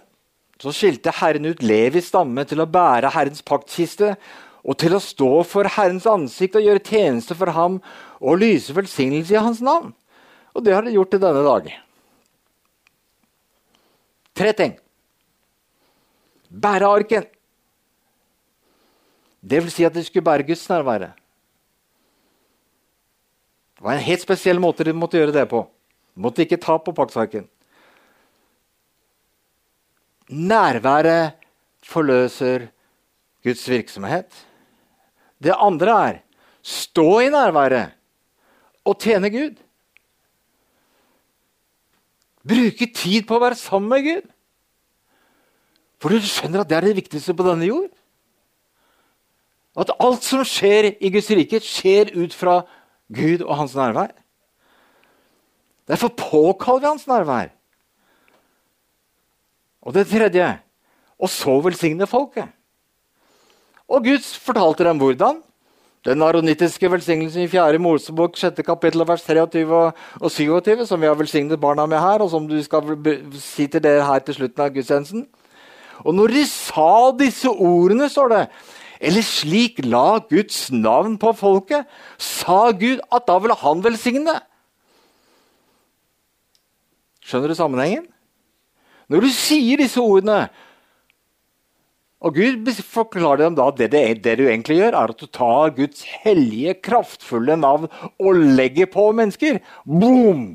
Så 0.64 0.72
skilte 0.72 1.12
Herren 1.18 1.50
ut 1.50 1.60
Levis 1.60 2.08
stamme 2.08 2.46
til 2.48 2.64
å 2.64 2.68
bære 2.70 3.12
Herrens 3.12 3.44
paktkiste 3.44 4.14
og 4.64 4.78
til 4.80 4.96
å 4.96 5.02
stå 5.02 5.30
for 5.44 5.68
Herrens 5.68 6.08
ansikt 6.08 6.56
og 6.56 6.64
gjøre 6.64 6.86
tjeneste 6.88 7.36
for 7.36 7.52
ham 7.52 7.82
og 8.24 8.40
lyse 8.40 8.72
velsignelse 8.72 9.36
i 9.36 9.42
hans 9.42 9.60
navn. 9.60 9.92
Og 10.56 10.64
det 10.64 10.72
har 10.72 10.86
de 10.86 10.96
gjort 10.96 11.12
til 11.12 11.20
denne 11.20 11.44
dag. 11.44 11.68
Tre 14.32 14.56
ting. 14.56 14.78
Bære 16.48 16.88
arken. 16.88 17.33
Det 19.44 19.60
vil 19.60 19.72
si 19.72 19.84
at 19.84 19.94
de 19.94 20.04
skulle 20.04 20.24
bære 20.24 20.46
Guds 20.48 20.64
nærvære. 20.68 21.12
Det 23.74 23.84
var 23.84 23.92
en 23.92 24.06
helt 24.06 24.22
spesiell 24.24 24.60
måte 24.62 24.86
de 24.86 24.94
måtte 24.96 25.18
gjøre 25.20 25.34
det 25.34 25.48
på. 25.50 25.66
De 26.14 26.22
måtte 26.24 26.44
ikke 26.44 26.60
ta 26.62 26.78
på 26.80 26.94
paktsaken. 26.96 27.48
Nærværet 30.30 31.34
forløser 31.84 32.70
Guds 33.44 33.68
virksomhet. 33.68 34.30
Det 35.42 35.52
andre 35.52 35.98
er 36.08 36.22
stå 36.64 37.20
i 37.20 37.28
nærværet 37.28 37.92
og 38.88 38.96
tjene 39.00 39.28
Gud. 39.30 39.58
Bruke 42.44 42.88
tid 42.92 43.26
på 43.28 43.36
å 43.36 43.42
være 43.42 43.58
sammen 43.60 43.92
med 43.92 44.06
Gud. 44.06 44.30
For 46.00 46.12
du 46.12 46.24
skjønner 46.24 46.64
at 46.64 46.70
det 46.70 46.76
er 46.78 46.88
det 46.88 46.96
viktigste 47.02 47.36
på 47.36 47.44
denne 47.46 47.68
jord. 47.68 47.92
At 49.76 49.90
alt 49.98 50.22
som 50.22 50.44
skjer 50.46 50.92
i 51.00 51.10
Guds 51.10 51.30
rike, 51.34 51.60
skjer 51.62 52.12
ut 52.14 52.34
fra 52.34 52.60
Gud 53.14 53.42
og 53.42 53.56
hans 53.58 53.74
nærvær. 53.74 54.12
Derfor 55.90 56.12
påkaller 56.16 56.80
vi 56.80 56.92
hans 56.92 57.08
nærvær. 57.10 57.50
Og 59.84 59.94
det 59.94 60.06
tredje 60.08 60.52
og 61.18 61.30
så 61.30 61.58
velsigne 61.60 62.06
folket. 62.06 62.48
Og 63.88 64.04
Gud 64.04 64.24
fortalte 64.40 64.84
dem 64.84 64.98
hvordan. 64.98 65.42
Den 66.04 66.22
aronittiske 66.22 66.90
velsignelsen 66.92 67.42
i 67.42 67.48
4. 67.48 67.78
Mosebok 67.80 68.36
6. 68.36 68.60
kapittel 68.64 69.06
vers 69.08 69.22
23 69.24 69.92
og 70.20 70.30
27, 70.30 70.86
som 70.86 71.00
vi 71.00 71.08
har 71.08 71.16
velsignet 71.16 71.60
barna 71.60 71.86
med 71.86 71.98
her, 71.98 72.20
og 72.20 72.28
som 72.30 72.48
du 72.48 72.58
skal 72.62 72.82
si 73.40 73.66
til 73.66 73.82
dere 73.82 74.04
her 74.04 74.18
til 74.18 74.36
slutten 74.36 74.64
av 74.64 74.74
gudstjenesten. 74.74 75.24
Og 76.04 76.14
når 76.14 76.34
de 76.34 76.42
sa 76.46 77.12
disse 77.16 77.48
ordene, 77.48 78.08
står 78.12 78.28
det 78.28 78.42
eller 79.00 79.24
slik 79.26 79.80
la 79.84 80.20
Guds 80.30 80.68
navn 80.72 81.16
på 81.20 81.32
folket, 81.38 81.88
sa 82.18 82.70
Gud 82.72 83.02
at 83.10 83.26
da 83.28 83.38
ville 83.42 83.56
han 83.62 83.82
velsigne. 83.84 84.36
Skjønner 87.24 87.50
du 87.50 87.58
sammenhengen? 87.58 88.06
Når 89.08 89.24
du 89.24 89.32
sier 89.32 89.80
disse 89.80 90.00
ordene, 90.00 90.46
og 92.24 92.38
Gud 92.38 92.70
forklarer 92.88 93.42
dem 93.42 93.56
da 93.58 93.68
at 93.68 93.80
det, 93.80 93.90
det, 93.92 94.04
det, 94.24 94.38
du 94.40 94.46
egentlig 94.46 94.78
gjør, 94.78 94.94
er 94.96 95.12
at 95.12 95.20
du 95.20 95.26
tar 95.28 95.74
Guds 95.76 96.04
hellige, 96.22 96.72
kraftfulle 96.80 97.56
navn 97.60 97.90
og 98.16 98.38
legger 98.56 98.88
på 98.88 99.10
mennesker. 99.12 99.60
Boom! 99.84 100.54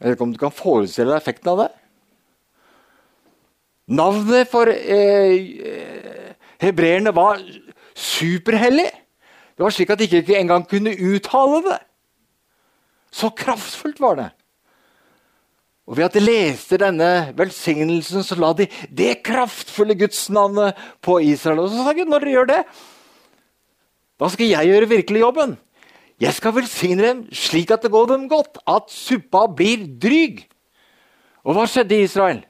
Jeg 0.00 0.08
vet 0.08 0.16
ikke 0.16 0.26
om 0.26 0.34
du 0.34 0.40
kan 0.40 0.54
forestille 0.54 1.12
deg 1.12 1.20
effekten 1.20 1.52
av 1.52 1.60
det? 1.62 1.68
Navnet 3.94 4.50
for 4.50 4.70
eh, 4.72 6.21
hebreerne 6.62 7.12
var 7.14 7.40
superhellige. 7.94 8.92
Det 9.52 9.64
var 9.64 9.74
slik 9.74 9.90
at 9.90 10.00
de 10.00 10.08
ikke 10.08 10.38
engang 10.38 10.64
kunne 10.68 10.94
uttale 10.96 11.60
det. 11.66 11.80
Så 13.12 13.28
kraftfullt 13.36 14.00
var 14.00 14.16
det. 14.20 14.30
Og 15.86 15.96
Ved 15.96 16.04
at 16.04 16.14
de 16.14 16.22
leste 16.22 16.78
denne 16.78 17.34
velsignelsen, 17.36 18.22
så 18.22 18.38
la 18.38 18.52
de 18.56 18.68
det 18.88 19.18
kraftfulle 19.26 19.96
gudsnavnet 19.98 20.78
på 21.02 21.18
Israel. 21.18 21.64
Og 21.64 21.68
så 21.68 21.82
sa 21.82 21.92
Gud, 21.92 22.08
når 22.08 22.22
dere 22.22 22.36
gjør 22.36 22.48
det, 22.48 22.62
da 24.22 24.28
skal 24.30 24.46
jeg 24.46 24.70
gjøre 24.70 24.88
virkelig 24.88 25.20
jobben. 25.20 25.56
Jeg 26.22 26.36
skal 26.36 26.54
velsigne 26.54 27.02
dem 27.02 27.22
slik 27.34 27.72
at 27.74 27.82
det 27.82 27.90
går 27.90 28.06
dem 28.12 28.28
godt, 28.30 28.60
at 28.68 28.88
suppa 28.94 29.48
blir 29.50 29.84
dryg. 29.98 30.44
Og 31.42 31.56
hva 31.56 31.66
skjedde 31.66 31.98
i 31.98 32.06
Israel? 32.06 32.44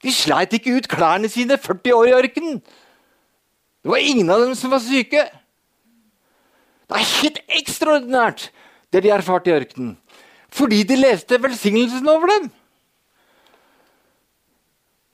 De 0.00 0.12
sleit 0.14 0.54
ikke 0.54 0.76
ut 0.78 0.88
klærne 0.88 1.28
sine 1.28 1.58
40 1.58 1.96
år 1.96 2.08
i 2.08 2.14
ørkenen. 2.20 2.60
Det 3.80 3.88
var 3.88 4.02
ingen 4.04 4.30
av 4.30 4.40
dem 4.44 4.54
som 4.56 4.72
var 4.72 4.82
syke. 4.84 5.24
Det 6.90 6.98
er 6.98 7.12
helt 7.22 7.38
ekstraordinært, 7.60 8.48
det 8.92 9.04
de 9.04 9.12
erfarte 9.14 9.50
i 9.50 9.54
ørkenen. 9.54 9.94
Fordi 10.50 10.82
de 10.82 10.96
leste 10.98 11.38
velsignelsen 11.38 12.08
over 12.10 12.32
dem 12.32 12.50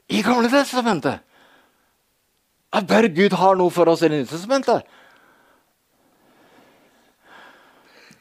i 0.09 0.23
Gamle 0.23 0.49
testamentet. 0.51 1.21
Jeg 2.75 2.87
bør 2.89 3.09
Gud 3.17 3.35
har 3.41 3.59
noe 3.59 3.73
for 3.75 3.89
oss 3.91 4.05
i 4.07 4.11
Nye 4.13 4.27
testamentet. 4.29 4.87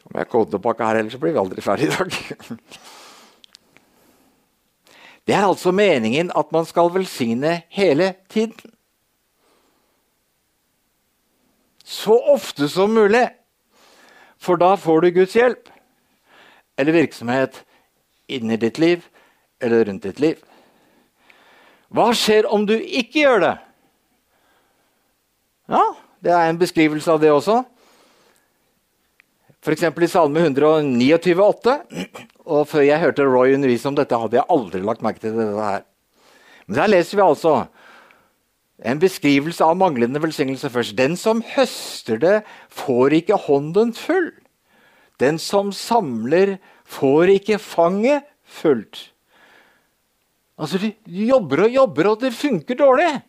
Om 0.06 0.20
jeg 0.20 0.30
går 0.32 0.46
tilbake 0.52 0.88
her, 0.88 1.00
ellers 1.02 1.18
blir 1.22 1.36
vi 1.36 1.42
aldri 1.42 1.64
ferdig 1.66 1.90
i 1.90 1.94
dag. 1.96 2.60
Det 5.26 5.34
er 5.34 5.48
altså 5.48 5.74
meningen 5.74 6.30
at 6.38 6.52
man 6.54 6.68
skal 6.70 6.92
velsigne 6.94 7.62
hele 7.74 8.14
tiden. 8.30 8.75
Så 11.86 12.18
ofte 12.34 12.70
som 12.70 12.94
mulig. 12.94 13.28
For 14.42 14.58
da 14.58 14.74
får 14.78 15.06
du 15.06 15.12
Guds 15.22 15.36
hjelp 15.38 15.70
eller 16.76 16.98
virksomhet 16.98 17.62
inni 18.28 18.58
ditt 18.60 18.80
liv 18.82 19.06
eller 19.64 19.86
rundt 19.86 20.04
ditt 20.04 20.20
liv. 20.20 20.42
Hva 21.94 22.10
skjer 22.18 22.50
om 22.52 22.66
du 22.68 22.74
ikke 22.76 23.22
gjør 23.22 23.44
det? 23.46 23.54
Ja, 25.72 25.84
det 26.26 26.34
er 26.34 26.50
en 26.50 26.60
beskrivelse 26.60 27.14
av 27.14 27.22
det 27.22 27.32
også. 27.32 27.62
F.eks. 29.66 29.86
i 29.86 30.10
Salme 30.10 30.44
129, 30.46 31.38
8. 31.42 31.78
Og 32.46 32.68
før 32.70 32.84
jeg 32.86 33.02
hørte 33.02 33.26
Roy 33.26 33.56
undervise 33.56 33.90
om 33.90 33.96
dette, 33.98 34.18
hadde 34.20 34.38
jeg 34.38 34.50
aldri 34.54 34.82
lagt 34.84 35.06
merke 35.06 35.24
til 35.24 35.38
dette 35.38 35.70
her. 35.70 35.86
Men 36.66 36.82
der 36.82 36.92
leser 36.92 37.18
vi 37.18 37.26
altså 37.26 37.56
en 38.84 39.00
beskrivelse 39.00 39.64
av 39.64 39.78
manglende 39.80 40.20
velsignelse 40.20 40.70
først. 40.72 40.96
Den 40.98 41.16
som 41.20 41.44
høster 41.56 42.20
det, 42.20 42.36
får 42.70 43.22
ikke 43.22 43.40
hånden 43.48 43.94
full. 43.96 44.32
Den 45.22 45.40
som 45.40 45.72
samler, 45.72 46.58
får 46.86 47.32
ikke 47.38 47.60
fanget 47.60 48.28
fullt. 48.44 49.12
Altså, 50.60 50.78
De 50.78 50.94
jobber 51.26 51.66
og 51.66 51.72
jobber, 51.72 52.10
og 52.12 52.20
det 52.22 52.34
funker 52.34 52.76
dårlig. 52.76 53.22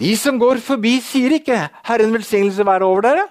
De 0.00 0.16
som 0.16 0.38
går 0.40 0.62
forbi, 0.64 1.00
sier 1.00 1.30
ikke 1.36 1.68
'Herren 1.84 2.12
velsignelse 2.12 2.64
være 2.64 2.84
over 2.84 3.02
dere'. 3.02 3.28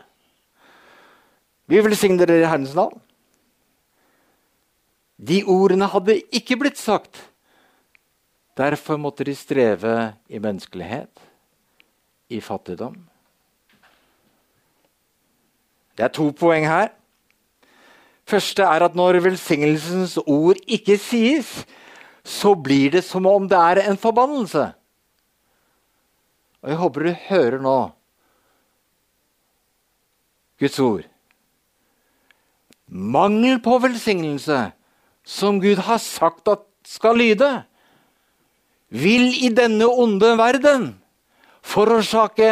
Vi 1.68 1.82
velsigner 1.82 2.26
dere 2.26 2.44
i 2.44 2.50
Herrens 2.50 2.76
navn. 2.76 3.02
De 5.28 5.44
ordene 5.44 5.86
hadde 5.86 6.22
ikke 6.32 6.58
blitt 6.58 6.78
sagt. 6.78 7.29
Derfor 8.60 9.00
måtte 9.00 9.24
de 9.24 9.36
streve 9.36 10.14
i 10.28 10.40
menneskelighet, 10.40 11.22
i 12.30 12.42
fattigdom. 12.44 12.98
Det 15.96 16.04
er 16.04 16.12
to 16.16 16.30
poeng 16.36 16.68
her. 16.68 16.92
Første 18.28 18.64
er 18.64 18.84
at 18.86 18.96
når 18.96 19.22
velsignelsens 19.24 20.18
ord 20.28 20.60
ikke 20.68 20.98
sies, 21.02 21.64
så 22.24 22.54
blir 22.56 22.92
det 22.94 23.04
som 23.08 23.26
om 23.26 23.48
det 23.50 23.58
er 23.58 23.82
en 23.88 23.98
forbannelse. 23.98 24.68
Og 26.62 26.70
jeg 26.70 26.78
håper 26.78 27.08
du 27.08 27.14
hører 27.30 27.64
nå 27.64 27.78
Guds 30.60 30.80
ord. 30.84 31.08
Mangel 32.90 33.62
på 33.64 33.78
velsignelse, 33.80 34.60
som 35.24 35.62
Gud 35.62 35.80
har 35.88 36.02
sagt 36.04 36.48
at 36.52 36.66
skal 36.84 37.16
lyde, 37.16 37.50
vil 38.90 39.30
i 39.46 39.50
denne 39.54 39.86
onde 39.86 40.34
verden 40.38 40.90
forårsake 41.66 42.50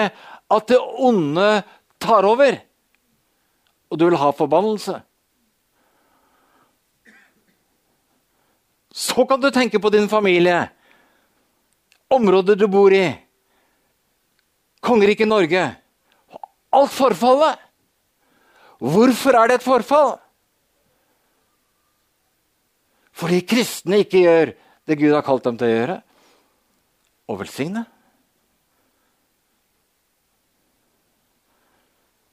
at 0.48 0.70
det 0.70 0.80
onde 0.80 1.64
tar 2.00 2.26
over, 2.28 2.60
og 3.90 4.00
du 4.00 4.06
vil 4.06 4.20
ha 4.20 4.32
forbannelse. 4.36 5.00
Så 8.98 9.26
kan 9.30 9.42
du 9.42 9.50
tenke 9.54 9.80
på 9.80 9.92
din 9.94 10.10
familie, 10.10 10.68
området 12.10 12.58
du 12.58 12.68
bor 12.72 12.94
i, 12.94 13.06
kongeriket 14.82 15.28
Norge. 15.28 15.64
Alt 16.74 16.94
forfallet. 16.94 17.60
Hvorfor 18.78 19.38
er 19.38 19.50
det 19.50 19.58
et 19.58 19.66
forfall? 19.66 20.18
Fordi 23.18 23.40
kristne 23.50 24.04
ikke 24.04 24.22
gjør 24.22 24.52
det 24.88 24.98
Gud 25.00 25.16
har 25.16 25.26
kalt 25.26 25.48
dem 25.48 25.58
til 25.58 25.68
å 25.68 25.74
gjøre 25.74 25.96
og 27.28 27.42
velsigne. 27.42 27.84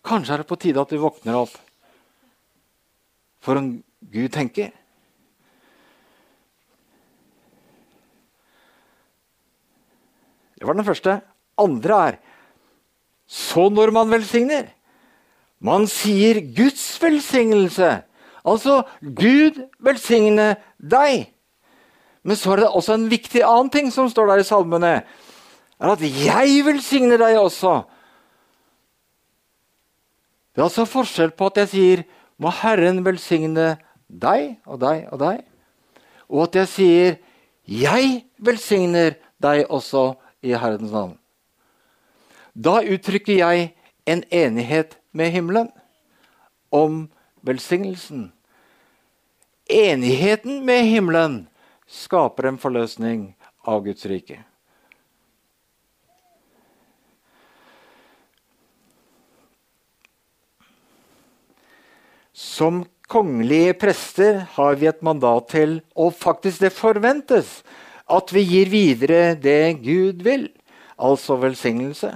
Kanskje 0.05 0.35
er 0.35 0.43
det 0.43 0.49
på 0.49 0.59
tide 0.61 0.81
at 0.81 0.91
du 0.93 1.01
våkner 1.01 1.39
opp 1.39 1.55
for 3.45 3.61
en 3.61 3.77
Gud 4.13 4.31
tenker. 4.33 4.71
Det 10.55 10.69
var 10.69 10.77
den 10.77 10.87
første. 10.87 11.19
Andre 11.61 12.01
er 12.09 12.19
så 13.27 13.69
når 13.73 13.93
man 13.97 14.13
velsigner. 14.13 14.69
Man 15.65 15.87
sier 15.89 16.43
Guds 16.57 16.85
velsignelse. 17.03 18.03
Altså 18.45 18.83
Gud 19.01 19.63
velsigne 19.81 20.55
deg. 20.77 21.34
Men 22.25 22.39
så 22.41 22.55
er 22.55 22.63
det 22.63 22.73
også 22.73 22.97
en 22.97 23.09
viktig 23.11 23.43
annen 23.45 23.71
ting 23.73 23.91
som 23.93 24.09
står 24.09 24.31
der 24.33 24.43
i 24.43 24.49
salmene. 24.49 24.93
er 25.05 25.93
At 25.93 26.01
jeg 26.01 26.65
velsigner 26.65 27.21
deg 27.21 27.39
også. 27.39 27.83
Det 30.55 30.63
er 30.63 30.69
altså 30.69 30.87
forskjell 30.89 31.35
på 31.37 31.51
at 31.51 31.65
jeg 31.65 31.69
sier 31.73 32.05
må 32.39 32.51
Herren 32.51 33.03
velsigne 33.05 33.75
deg 34.09 34.57
og 34.67 34.81
deg 34.83 35.09
og 35.13 35.21
deg, 35.23 35.43
og 36.31 36.47
at 36.47 36.59
jeg 36.61 36.71
sier 36.71 37.17
jeg 37.65 38.25
velsigner 38.39 39.17
deg 39.43 39.65
også 39.73 40.15
i 40.45 40.53
Herrens 40.53 40.93
navn. 40.93 41.17
Da 42.55 42.83
uttrykker 42.85 43.35
jeg 43.35 43.73
en 44.07 44.23
enighet 44.31 44.99
med 45.13 45.33
himmelen 45.35 45.71
om 46.71 47.09
velsignelsen. 47.43 48.29
Enigheten 49.71 50.63
med 50.67 50.85
himmelen 50.87 51.39
skaper 51.87 52.49
en 52.49 52.59
forløsning 52.61 53.31
av 53.67 53.85
Guds 53.85 54.07
rike. 54.09 54.41
Som 62.35 62.83
kongelige 63.09 63.77
prester 63.79 64.43
har 64.57 64.77
vi 64.81 64.89
et 64.91 65.03
mandat 65.07 65.49
til, 65.53 65.79
og 65.95 66.17
faktisk 66.19 66.65
det 66.65 66.75
forventes, 66.75 67.61
at 68.11 68.33
vi 68.35 68.43
gir 68.43 68.71
videre 68.73 69.37
det 69.39 69.81
Gud 69.85 70.25
vil, 70.27 70.49
altså 70.99 71.39
velsignelse. 71.41 72.11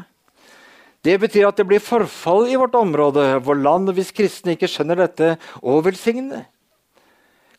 Det 1.05 1.15
betyr 1.23 1.47
at 1.49 1.57
det 1.57 1.69
blir 1.69 1.83
forfall 1.83 2.49
i 2.51 2.59
vårt 2.59 2.75
område, 2.75 3.39
vår 3.45 3.61
land, 3.63 3.93
hvis 3.95 4.11
kristne 4.13 4.57
ikke 4.57 4.69
skjønner 4.69 5.05
dette 5.05 5.37
og 5.63 5.85
velsigner. 5.87 6.49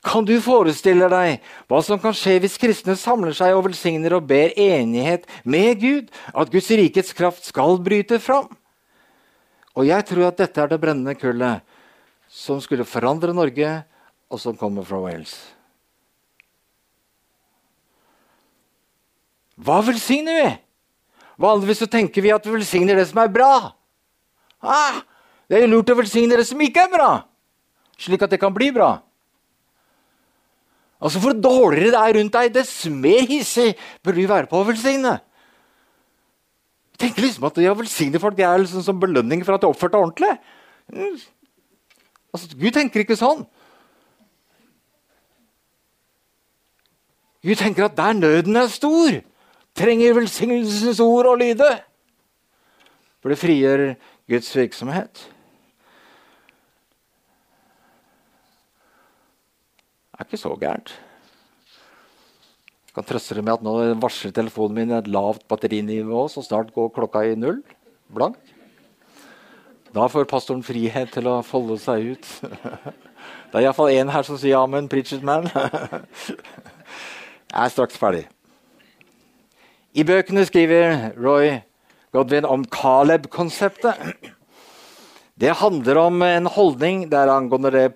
Kan 0.10 0.26
du 0.26 0.40
forestille 0.42 1.06
deg 1.12 1.44
hva 1.70 1.80
som 1.86 2.00
kan 2.02 2.16
skje 2.18 2.40
hvis 2.42 2.58
kristne 2.58 2.96
samler 2.98 3.36
seg 3.38 3.54
og 3.54 3.68
velsigner 3.68 4.16
og 4.18 4.26
ber 4.30 4.56
enighet 4.58 5.28
med 5.46 5.84
Gud, 5.84 6.08
at 6.34 6.50
Guds 6.50 6.70
rikets 6.74 7.14
kraft 7.14 7.46
skal 7.46 7.78
bryte 7.86 8.18
fram? 8.24 8.48
Og 9.78 9.86
jeg 9.86 10.06
tror 10.10 10.32
at 10.32 10.40
dette 10.42 10.64
er 10.64 10.72
det 10.72 10.80
brennende 10.82 11.14
kullet 11.14 11.62
som 12.30 12.58
skulle 12.62 12.88
forandre 12.90 13.36
Norge, 13.38 13.70
og 14.30 14.38
som 14.42 14.58
kommer 14.58 14.86
fra 14.86 15.00
Wales. 15.02 15.34
Hva 19.58 19.80
velsigner 19.84 20.38
vi? 20.38 20.50
Vanligvis 21.42 21.82
så 21.84 21.90
tenker 21.90 22.22
vi 22.22 22.34
at 22.34 22.46
vi 22.46 22.54
velsigner 22.54 23.00
det 23.00 23.08
som 23.10 23.22
er 23.24 23.32
bra. 23.34 23.54
Ah, 24.62 25.02
det 25.50 25.58
er 25.58 25.66
jo 25.66 25.74
lurt 25.74 25.90
å 25.90 25.98
velsigne 25.98 26.38
det 26.38 26.46
som 26.48 26.62
ikke 26.62 26.86
er 26.86 26.94
bra, 26.94 27.12
slik 27.98 28.26
at 28.26 28.34
det 28.34 28.42
kan 28.42 28.54
bli 28.56 28.70
bra. 28.76 28.92
Altså 31.00 31.22
For 31.24 31.36
dårligere 31.36 31.94
det 31.94 32.00
er 32.00 32.18
rundt 32.20 32.36
deg, 32.36 32.54
dess 32.54 32.74
mer 32.92 33.24
hissig 33.30 33.72
bør 34.04 34.18
du 34.18 34.26
være 34.28 34.50
på 34.52 34.60
å 34.60 34.68
velsigne. 34.68 35.16
Tenker 37.00 37.24
liksom 37.24 37.48
at 37.48 37.56
det 37.56 37.70
å 37.72 37.78
velsigne 37.80 38.20
folk 38.20 38.40
er 38.44 38.60
liksom 38.60 38.84
som 38.84 39.00
belønning 39.00 39.46
for 39.48 39.56
at 39.56 39.64
de 39.64 39.70
oppførte 39.70 39.96
deg 39.96 40.04
ordentlig. 40.04 40.34
Mm. 40.92 41.16
Altså, 42.34 42.50
Gud 42.60 42.76
tenker 42.76 43.06
ikke 43.06 43.18
sånn. 43.20 43.46
Gud 47.48 47.56
tenker 47.56 47.88
at 47.88 47.96
der 47.96 48.18
nøden 48.18 48.60
er 48.60 48.68
stor, 48.68 49.22
trenger 49.80 50.18
velsignelsens 50.18 51.00
ord 51.00 51.30
å 51.32 51.38
lyde. 51.40 51.70
For 53.24 53.32
det 53.32 53.40
frigjør 53.40 53.86
Guds 54.30 54.52
virksomhet. 54.56 55.24
Det 60.20 60.26
er 60.26 60.34
ikke 60.34 60.38
så 60.42 60.50
gærent. 60.60 60.90
Jeg 62.90 62.96
kan 62.98 63.06
trøste 63.08 63.36
deg 63.38 63.46
med 63.48 63.54
at 63.54 63.62
nå 63.64 63.74
varsler 64.04 64.34
telefonen 64.36 64.76
min 64.76 64.90
et 64.98 65.06
lavt 65.08 65.46
batterinivå, 65.48 66.26
så 66.28 66.44
snart 66.44 66.74
går 66.76 66.90
klokka 66.92 67.22
i 67.24 67.38
null. 67.40 67.62
Blank. 68.12 68.36
Da 69.96 70.10
får 70.12 70.28
pastoren 70.28 70.60
frihet 70.60 71.16
til 71.16 71.30
å 71.32 71.38
folde 71.48 71.78
seg 71.80 72.18
ut. 72.18 72.28
Det 73.50 73.62
er 73.62 73.64
iallfall 73.64 73.96
én 73.96 74.12
her 74.12 74.28
som 74.28 74.36
sier 74.42 74.60
amen, 74.60 74.92
preached 74.92 75.24
man. 75.24 75.48
Jeg 75.56 75.64
er 77.64 77.72
straks 77.72 77.96
ferdig. 77.96 78.26
I 79.96 80.04
bøkene 80.04 80.44
skriver 80.52 81.16
Roy 81.16 81.62
Godwin 82.12 82.46
om 82.46 82.68
Caleb-konseptet. 82.68 83.96
Det 85.40 85.56
handler 85.64 86.04
om 86.04 86.22
en 86.28 86.52
holdning 86.52 87.08
det 87.08 87.24
er 87.24 87.32
angående 87.32 87.72
det, 87.72 87.88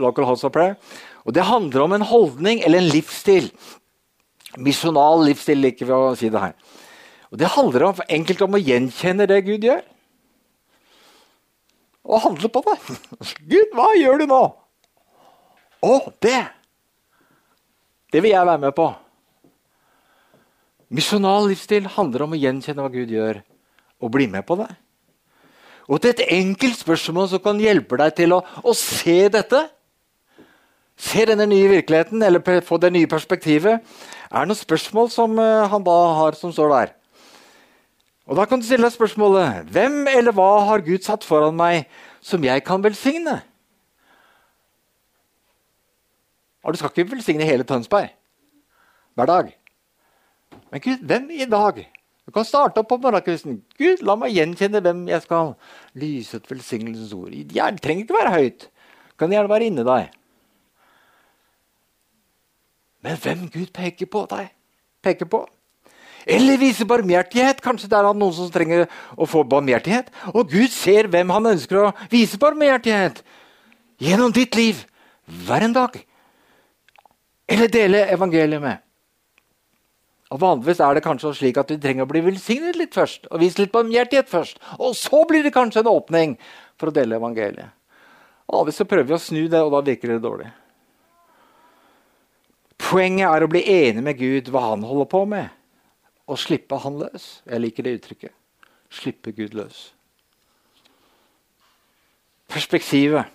Local 0.00 0.24
House 0.24 0.48
of 0.48 0.56
Prayer. 0.56 0.80
Og 1.26 1.34
det 1.36 1.46
handler 1.48 1.84
om 1.84 1.94
en 1.96 2.06
holdning 2.06 2.62
eller 2.64 2.80
en 2.80 2.90
livsstil. 2.90 3.50
Misjonal 4.58 5.24
livsstil, 5.28 5.60
liker 5.62 5.88
vi 5.88 5.96
å 5.96 6.14
si 6.18 6.30
det 6.32 6.42
her. 6.42 6.54
Og 7.30 7.38
Det 7.38 7.52
handler 7.54 7.86
om, 7.86 8.00
enkelt 8.08 8.40
om 8.42 8.56
å 8.56 8.62
gjenkjenne 8.62 9.28
det 9.30 9.42
Gud 9.46 9.64
gjør. 9.64 9.84
Og 12.10 12.24
handle 12.24 12.48
på 12.50 12.62
det. 12.66 12.78
Gud, 13.52 13.76
hva 13.76 13.92
gjør 13.98 14.22
du 14.22 14.26
nå? 14.30 14.40
Å, 15.80 15.94
det! 16.24 16.40
Det 18.10 18.18
vil 18.24 18.34
jeg 18.34 18.48
være 18.48 18.64
med 18.64 18.74
på. 18.74 18.88
Misjonal 20.90 21.46
livsstil 21.46 21.86
handler 21.94 22.24
om 22.24 22.32
å 22.34 22.40
gjenkjenne 22.40 22.82
hva 22.82 22.90
Gud 22.90 23.12
gjør, 23.14 23.44
og 24.02 24.10
bli 24.10 24.26
med 24.32 24.42
på 24.48 24.56
det. 24.58 24.72
Og 25.86 26.00
til 26.02 26.10
et 26.10 26.24
enkelt 26.34 26.80
spørsmål 26.80 27.28
som 27.30 27.42
kan 27.44 27.60
hjelpe 27.62 27.98
deg 28.00 28.16
til 28.18 28.34
å, 28.34 28.40
å 28.42 28.74
se 28.74 29.28
dette, 29.30 29.62
se 31.00 31.24
denne 31.28 31.46
nye 31.48 31.68
virkeligheten, 31.70 32.22
eller 32.22 32.60
få 32.64 32.78
det 32.80 32.92
nye 32.92 33.08
perspektivet, 33.08 33.80
er 34.30 34.44
det 34.44 34.50
noen 34.50 34.58
spørsmål 34.58 35.10
som 35.10 35.38
uh, 35.40 35.66
han 35.72 35.84
da 35.86 35.98
har 36.20 36.36
som 36.38 36.52
står 36.54 36.74
der. 36.74 36.96
Og 38.30 38.36
Da 38.38 38.44
kan 38.46 38.60
du 38.60 38.66
stille 38.66 38.86
deg 38.86 38.94
spørsmålet 38.94 39.70
hvem 39.74 40.04
eller 40.06 40.34
hva 40.36 40.50
har 40.68 40.84
Gud 40.86 41.02
satt 41.02 41.24
foran 41.26 41.56
meg 41.58 41.88
som 42.22 42.44
jeg 42.46 42.62
kan 42.62 42.82
velsigne? 42.84 43.40
Og 46.62 46.72
du 46.72 46.78
skal 46.78 46.92
ikke 46.92 47.16
velsigne 47.16 47.48
hele 47.48 47.66
Tønsberg 47.66 48.12
hver 49.18 49.26
dag. 49.26 49.48
Men 50.70 50.84
Gud, 50.84 51.02
hvem 51.02 51.30
i 51.34 51.48
dag 51.50 51.88
Du 52.26 52.32
kan 52.32 52.44
starte 52.44 52.78
opp 52.78 52.86
på 52.86 53.00
morgenkvisten. 53.02 53.56
Gud, 53.74 54.04
la 54.06 54.14
meg 54.14 54.36
gjenkjenne 54.36 54.78
hvem 54.84 55.00
jeg 55.08 55.22
skal 55.24 55.56
lyse 55.98 56.36
et 56.36 56.46
velsignelsens 56.46 57.10
ord. 57.16 57.32
Det 57.32 57.80
trenger 57.82 58.04
ikke 58.04 58.14
være 58.14 58.34
høyt. 58.36 58.66
Det 58.70 59.16
kan 59.18 59.32
gjerne 59.34 59.50
være 59.50 59.66
inni 59.66 59.82
deg. 59.88 60.19
Men 63.04 63.16
hvem 63.20 63.46
Gud 63.52 63.70
peker 63.72 64.08
på 64.10 64.26
deg, 64.30 64.50
peker 65.04 65.28
på. 65.30 65.44
Eller 66.28 66.60
vise 66.60 66.84
barmhjertighet. 66.84 67.62
Kanskje 67.64 67.88
det 67.88 67.96
er 67.96 68.08
noen 68.12 68.34
som 68.36 68.50
trenger 68.52 68.84
å 69.16 69.28
få 69.28 69.42
barmhjertighet. 69.48 70.10
Og 70.34 70.50
Gud 70.52 70.68
ser 70.74 71.08
hvem 71.08 71.32
han 71.32 71.52
ønsker 71.54 71.80
å 71.80 71.94
vise 72.12 72.38
barmhjertighet 72.40 73.22
gjennom 74.00 74.34
ditt 74.36 74.56
liv 74.58 74.84
hver 75.46 75.64
en 75.64 75.76
dag. 75.76 75.96
Eller 77.50 77.72
dele 77.72 78.04
evangeliet 78.12 78.62
med. 78.62 78.84
Og 80.30 80.38
Vanligvis 80.38 80.78
er 80.84 80.94
det 80.94 81.02
kanskje 81.02 81.32
slik 81.34 81.56
at 81.58 81.72
du 81.72 81.80
trenger 81.80 82.06
å 82.06 82.10
bli 82.10 82.22
velsignet 82.22 82.78
litt 82.78 82.94
først. 82.94 83.26
Og 83.32 83.42
vise 83.42 83.64
litt 83.64 83.74
barmhjertighet 83.74 84.30
først. 84.30 84.60
Og 84.78 84.94
så 84.98 85.24
blir 85.26 85.42
det 85.42 85.56
kanskje 85.56 85.82
en 85.82 85.90
åpning 85.90 86.36
for 86.78 86.90
å 86.90 86.94
dele 86.94 87.18
evangeliet. 87.18 87.72
Og 88.50 88.70
så 88.74 88.86
prøver 88.86 89.08
vi 89.08 89.16
å 89.16 89.22
snu 89.22 89.42
det, 89.50 89.58
og 89.62 89.72
da 89.74 89.82
virker 89.86 90.10
det 90.10 90.22
dårlig. 90.22 90.48
Poenget 92.80 93.28
er 93.28 93.44
å 93.44 93.50
bli 93.50 93.62
enig 93.68 94.02
med 94.04 94.18
Gud 94.18 94.48
hva 94.50 94.70
han 94.72 94.84
holder 94.86 95.08
på 95.10 95.24
med, 95.28 95.50
og 96.30 96.40
slippe 96.40 96.78
han 96.82 96.98
løs. 97.02 97.40
Jeg 97.46 97.62
liker 97.62 97.86
det 97.86 97.96
uttrykket. 97.98 98.34
Slippe 98.90 99.34
Gud 99.36 99.54
løs. 99.54 99.90
Perspektivet. 102.50 103.30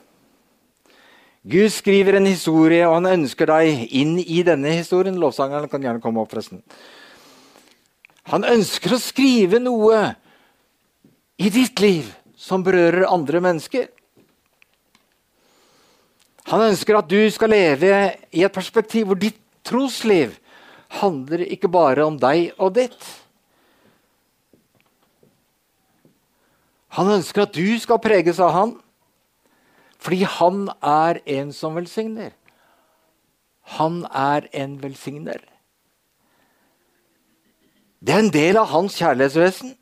Gud 1.46 1.70
skriver 1.70 2.18
en 2.18 2.26
historie, 2.26 2.82
og 2.88 2.98
han 2.98 3.12
ønsker 3.22 3.48
deg 3.52 3.86
inn 3.94 4.18
i 4.20 4.42
denne 4.44 4.74
historien. 4.80 5.20
Lovsangeren 5.22 5.70
kan 5.70 5.84
gjerne 5.84 6.02
komme 6.04 6.24
opp, 6.24 6.32
forresten. 6.34 6.64
Han 8.34 8.48
ønsker 8.50 8.96
å 8.96 9.02
skrive 9.02 9.62
noe 9.62 10.00
i 11.38 11.52
ditt 11.54 11.80
liv 11.84 12.10
som 12.36 12.64
berører 12.66 13.06
andre 13.12 13.44
mennesker. 13.46 13.92
Han 16.52 16.68
ønsker 16.68 17.00
at 17.00 17.10
du 17.10 17.20
skal 17.34 17.54
leve 17.54 17.92
i 18.30 18.44
et 18.46 18.54
perspektiv 18.54 19.10
hvor 19.10 19.18
ditt 19.18 19.40
trosliv 19.66 20.36
handler 21.02 21.42
ikke 21.50 21.72
bare 21.72 22.06
om 22.06 22.20
deg 22.22 22.52
og 22.62 22.76
ditt. 22.78 23.00
Han 26.96 27.10
ønsker 27.18 27.44
at 27.44 27.56
du 27.56 27.76
skal 27.82 28.00
preges 28.00 28.40
av 28.40 28.54
han, 28.56 28.76
fordi 30.00 30.22
han 30.38 30.68
er 30.86 31.20
en 31.40 31.52
som 31.56 31.76
velsigner. 31.76 32.32
Han 33.76 34.04
er 34.14 34.46
en 34.54 34.78
velsigner. 34.84 35.42
Det 38.06 38.14
er 38.14 38.22
en 38.22 38.32
del 38.32 38.60
av 38.62 38.70
hans 38.70 38.96
kjærlighetsvesen. 39.02 39.74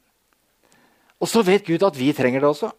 Og 1.20 1.30
så 1.30 1.44
vet 1.44 1.68
Gud 1.68 1.84
at 1.84 1.98
vi 2.00 2.14
trenger 2.16 2.40
det 2.40 2.50
også. 2.50 2.72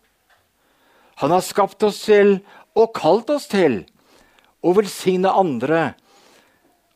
Han 1.20 1.30
har 1.30 1.45
skapt 1.45 1.85
oss 1.87 2.01
til 2.09 2.39
og 2.75 2.93
kalt 2.97 3.31
oss 3.31 3.47
til 3.51 3.83
å 4.64 4.72
velsigne 4.77 5.31
andre 5.31 5.93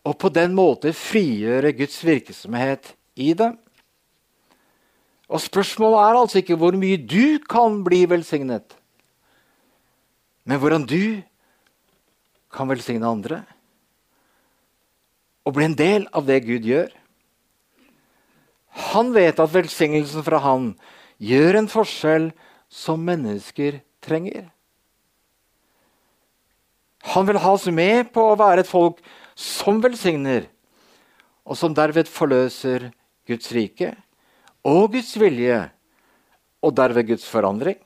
og 0.09 0.17
på 0.23 0.31
den 0.33 0.55
måte 0.57 0.95
frigjøre 0.97 1.75
Guds 1.77 1.99
virksomhet 2.07 2.95
i 3.19 3.35
dem. 3.37 3.59
Og 5.29 5.43
Spørsmålet 5.45 6.01
er 6.01 6.21
altså 6.23 6.41
ikke 6.41 6.57
hvor 6.57 6.77
mye 6.79 6.97
du 6.97 7.39
kan 7.45 7.83
bli 7.85 8.07
velsignet, 8.09 8.73
men 10.49 10.61
hvordan 10.63 10.87
du 10.89 11.21
kan 12.49 12.71
velsigne 12.71 13.05
andre 13.05 13.43
og 15.45 15.55
bli 15.57 15.65
en 15.69 15.77
del 15.77 16.07
av 16.17 16.27
det 16.29 16.43
Gud 16.45 16.65
gjør. 16.69 16.89
Han 18.93 19.13
vet 19.15 19.41
at 19.41 19.53
velsignelsen 19.53 20.25
fra 20.25 20.41
han 20.45 20.71
gjør 21.21 21.61
en 21.61 21.71
forskjell 21.73 22.31
som 22.69 23.05
mennesker 23.05 23.81
trenger. 24.05 24.49
Han 27.15 27.29
vil 27.29 27.41
ha 27.41 27.55
oss 27.57 27.67
med 27.73 28.13
på 28.13 28.25
å 28.31 28.37
være 28.39 28.65
et 28.65 28.71
folk 28.71 29.01
som 29.39 29.81
velsigner, 29.81 30.49
og 31.49 31.57
som 31.57 31.75
derved 31.77 32.11
forløser 32.11 32.91
Guds 33.29 33.53
rike 33.57 33.95
og 34.67 34.93
Guds 34.93 35.15
vilje, 35.17 35.63
og 36.61 36.75
derved 36.75 37.07
Guds 37.13 37.25
forandring. 37.31 37.79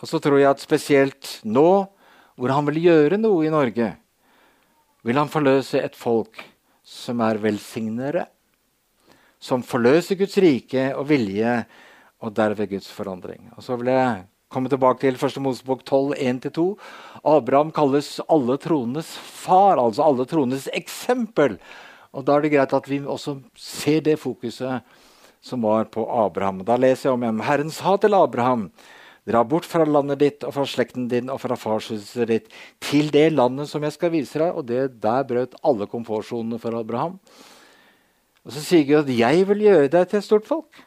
Og 0.00 0.08
så 0.08 0.20
tror 0.22 0.38
jeg 0.38 0.48
at 0.48 0.62
spesielt 0.62 1.32
nå, 1.44 1.86
hvor 2.36 2.52
han 2.52 2.66
vil 2.68 2.82
gjøre 2.84 3.18
noe 3.18 3.46
i 3.46 3.52
Norge, 3.52 3.90
vil 5.06 5.18
han 5.18 5.32
forløse 5.32 5.80
et 5.80 5.96
folk 5.96 6.40
som 6.86 7.20
er 7.24 7.40
velsignere. 7.42 8.26
Som 9.42 9.64
forløser 9.66 10.18
Guds 10.18 10.36
rike 10.42 10.88
og 10.96 11.08
vilje, 11.10 11.58
og 12.24 12.32
derved 12.32 12.70
Guds 12.70 12.88
forandring. 12.92 13.50
Og 13.56 13.64
så 13.64 13.76
vil 13.78 13.92
jeg 13.92 14.24
komme 14.52 14.70
tilbake 14.70 15.02
til 15.02 15.18
1. 15.18 15.40
Mosebok 15.42 15.84
12, 15.84 16.14
1-2. 16.16 16.66
Abraham 17.26 17.72
kalles 17.74 18.20
alle 18.28 18.58
troenes 18.62 19.08
far, 19.18 19.80
altså 19.82 20.06
alle 20.06 20.26
troenes 20.28 20.68
eksempel. 20.72 21.58
Og 22.16 22.24
Da 22.24 22.36
er 22.36 22.46
det 22.46 22.52
greit 22.54 22.72
at 22.72 22.88
vi 22.88 23.00
også 23.00 23.40
ser 23.58 24.00
det 24.00 24.18
fokuset 24.18 24.82
som 25.44 25.62
var 25.62 25.90
på 25.92 26.06
Abraham. 26.08 26.64
Da 26.64 26.76
leser 26.76 27.10
jeg 27.10 27.16
om 27.16 27.24
igjen. 27.24 27.42
Herren 27.44 27.70
sa 27.70 27.96
til 27.96 28.14
Abraham.: 28.14 28.70
Dra 29.26 29.42
bort 29.44 29.66
fra 29.66 29.84
landet 29.84 30.20
ditt 30.22 30.44
og 30.46 30.54
fra 30.54 30.64
slekten 30.64 31.08
din 31.10 31.30
og 31.30 31.40
fra 31.42 31.58
farshuset 31.58 32.28
ditt 32.30 32.52
til 32.80 33.10
det 33.10 33.32
landet 33.34 33.68
som 33.68 33.82
jeg 33.82 33.92
skal 33.92 34.12
vise 34.14 34.38
deg. 34.38 34.54
Og 34.54 34.66
det, 34.66 35.00
der 35.02 35.26
brøt 35.26 35.58
alle 35.66 35.86
komfortsonene 35.90 36.60
for 36.62 36.78
Abraham. 36.78 37.18
Og 38.46 38.52
Så 38.52 38.62
sier 38.62 38.86
Gud 38.86 39.10
at 39.10 39.18
'jeg 39.18 39.48
vil 39.48 39.58
gjøre 39.58 39.88
deg 39.88 40.08
til 40.08 40.18
et 40.18 40.24
stort 40.24 40.46
folk'. 40.46 40.82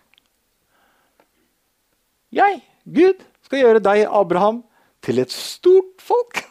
Jeg, 2.31 2.63
Gud, 2.85 3.25
skal 3.49 3.63
gjøre 3.63 3.81
deg, 3.81 4.03
Abraham, 4.05 4.61
til 5.01 5.17
et 5.23 5.31
stort 5.33 6.03
folk. 6.05 6.43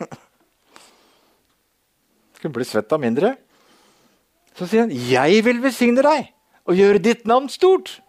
Skulle 2.34 2.56
bli 2.56 2.66
svett 2.66 2.90
av 2.90 2.98
mindre. 2.98 3.36
Så 4.58 4.66
sier 4.66 4.82
han, 4.82 4.90
'Jeg 4.90 5.44
vil 5.46 5.62
besigne 5.62 6.02
deg 6.02 6.32
og 6.66 6.74
gjøre 6.74 6.98
ditt 6.98 7.26
navn 7.26 7.46
stort'. 7.46 8.00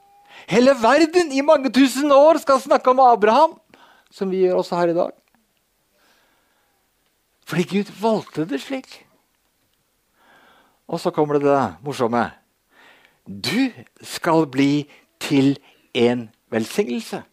Hele 0.50 0.74
verden 0.74 1.32
i 1.32 1.42
mange 1.46 1.70
tusen 1.70 2.10
år 2.12 2.40
skal 2.42 2.60
snakke 2.60 2.90
om 2.90 3.00
Abraham, 3.00 3.60
som 4.10 4.32
vi 4.32 4.42
gjør 4.42 4.64
også 4.64 4.76
her 4.76 4.90
i 4.90 4.98
dag. 4.98 5.12
Fordi 7.46 7.64
Gud 7.64 7.94
valgte 8.02 8.46
det 8.50 8.62
slik. 8.62 9.06
Og 10.88 11.00
så 11.00 11.12
kommer 11.12 11.38
det 11.38 11.46
det 11.46 11.76
morsomme. 11.86 12.32
Du 13.28 13.70
skal 14.02 14.48
bli 14.48 14.90
til 15.20 15.60
en 15.94 16.30
velsignelse. 16.50 17.24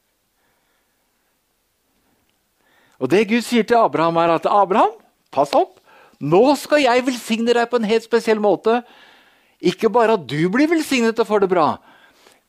Og 3.01 3.11
det 3.13 3.27
Gud 3.29 3.45
sier 3.45 3.67
til 3.67 3.79
Abraham, 3.79 4.17
er 4.23 4.37
at 4.37 4.49
Abraham, 4.49 4.95
pass 5.35 5.53
opp. 5.57 5.81
Nå 6.21 6.43
skal 6.57 6.85
jeg 6.87 7.05
velsigne 7.05 7.53
deg 7.57 7.69
på 7.69 7.81
en 7.81 7.89
helt 7.89 8.07
spesiell 8.07 8.41
måte. 8.41 8.81
Ikke 9.61 9.91
bare 9.93 10.17
at 10.17 10.25
du 10.29 10.49
blir 10.53 10.71
velsignet 10.71 11.19
og 11.21 11.29
får 11.29 11.45
det 11.45 11.53
bra, 11.53 11.69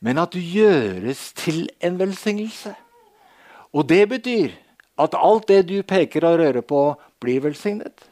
men 0.04 0.20
at 0.20 0.32
du 0.32 0.40
gjøres 0.40 1.32
til 1.36 1.66
en 1.84 1.98
velsignelse. 2.00 2.74
Og 3.72 3.88
det 3.88 4.04
betyr 4.08 4.54
at 4.98 5.16
alt 5.16 5.48
det 5.48 5.62
du 5.68 5.80
peker 5.86 6.24
og 6.26 6.38
rører 6.40 6.64
på, 6.64 6.82
blir 7.20 7.42
velsignet. 7.44 8.06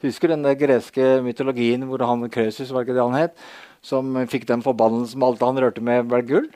Husker 0.00 0.32
den 0.32 0.46
greske 0.56 1.18
mytologien 1.24 1.84
hvor 1.88 2.02
han 2.08 2.24
Krøsus 2.32 2.72
var 2.72 2.86
ikke 2.86 2.96
det 2.96 3.04
han 3.04 3.18
het, 3.18 3.34
som 3.84 4.16
fikk 4.32 4.46
den 4.48 4.64
forbannelsen 4.64 5.20
med 5.20 5.28
alt 5.28 5.44
han 5.44 5.60
rørte 5.60 5.84
med, 5.84 6.08
ble 6.08 6.22
gull? 6.24 6.48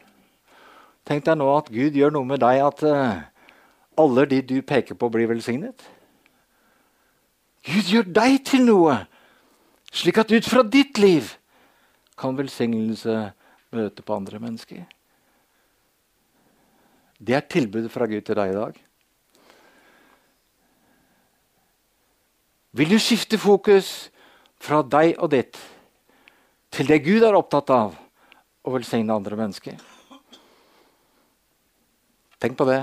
Tenk 1.04 1.26
deg 1.26 1.36
nå 1.36 1.50
at 1.52 1.68
Gud 1.72 1.96
gjør 1.96 2.14
noe 2.14 2.28
med 2.28 2.40
deg 2.40 2.62
at 2.64 2.80
uh, 2.88 3.20
alle 4.00 4.26
de 4.30 4.40
du 4.42 4.56
peker 4.62 4.96
på, 4.98 5.08
blir 5.12 5.28
velsignet? 5.30 5.84
Gud 7.64 7.88
gjør 7.88 8.08
deg 8.16 8.40
til 8.44 8.66
noe, 8.68 8.98
slik 9.94 10.18
at 10.20 10.32
ut 10.34 10.48
fra 10.48 10.64
ditt 10.66 10.98
liv 11.00 11.30
kan 12.18 12.36
velsignelse 12.36 13.14
møte 13.74 14.04
på 14.04 14.16
andre 14.16 14.40
mennesker. 14.42 14.82
Det 17.18 17.36
er 17.36 17.46
tilbudet 17.48 17.92
fra 17.92 18.06
Gud 18.10 18.26
til 18.26 18.36
deg 18.36 18.52
i 18.52 18.58
dag. 18.58 18.80
Vil 22.74 22.90
du 22.90 22.98
skifte 22.98 23.38
fokus 23.38 24.10
fra 24.60 24.82
deg 24.82 25.14
og 25.22 25.30
ditt 25.32 25.58
til 26.74 26.90
det 26.90 27.04
Gud 27.04 27.22
er 27.22 27.36
opptatt 27.38 27.70
av, 27.70 27.94
å 28.64 28.72
velsigne 28.74 29.14
andre 29.14 29.38
mennesker? 29.38 29.78
Tenk 32.42 32.58
på 32.58 32.66
det 32.68 32.82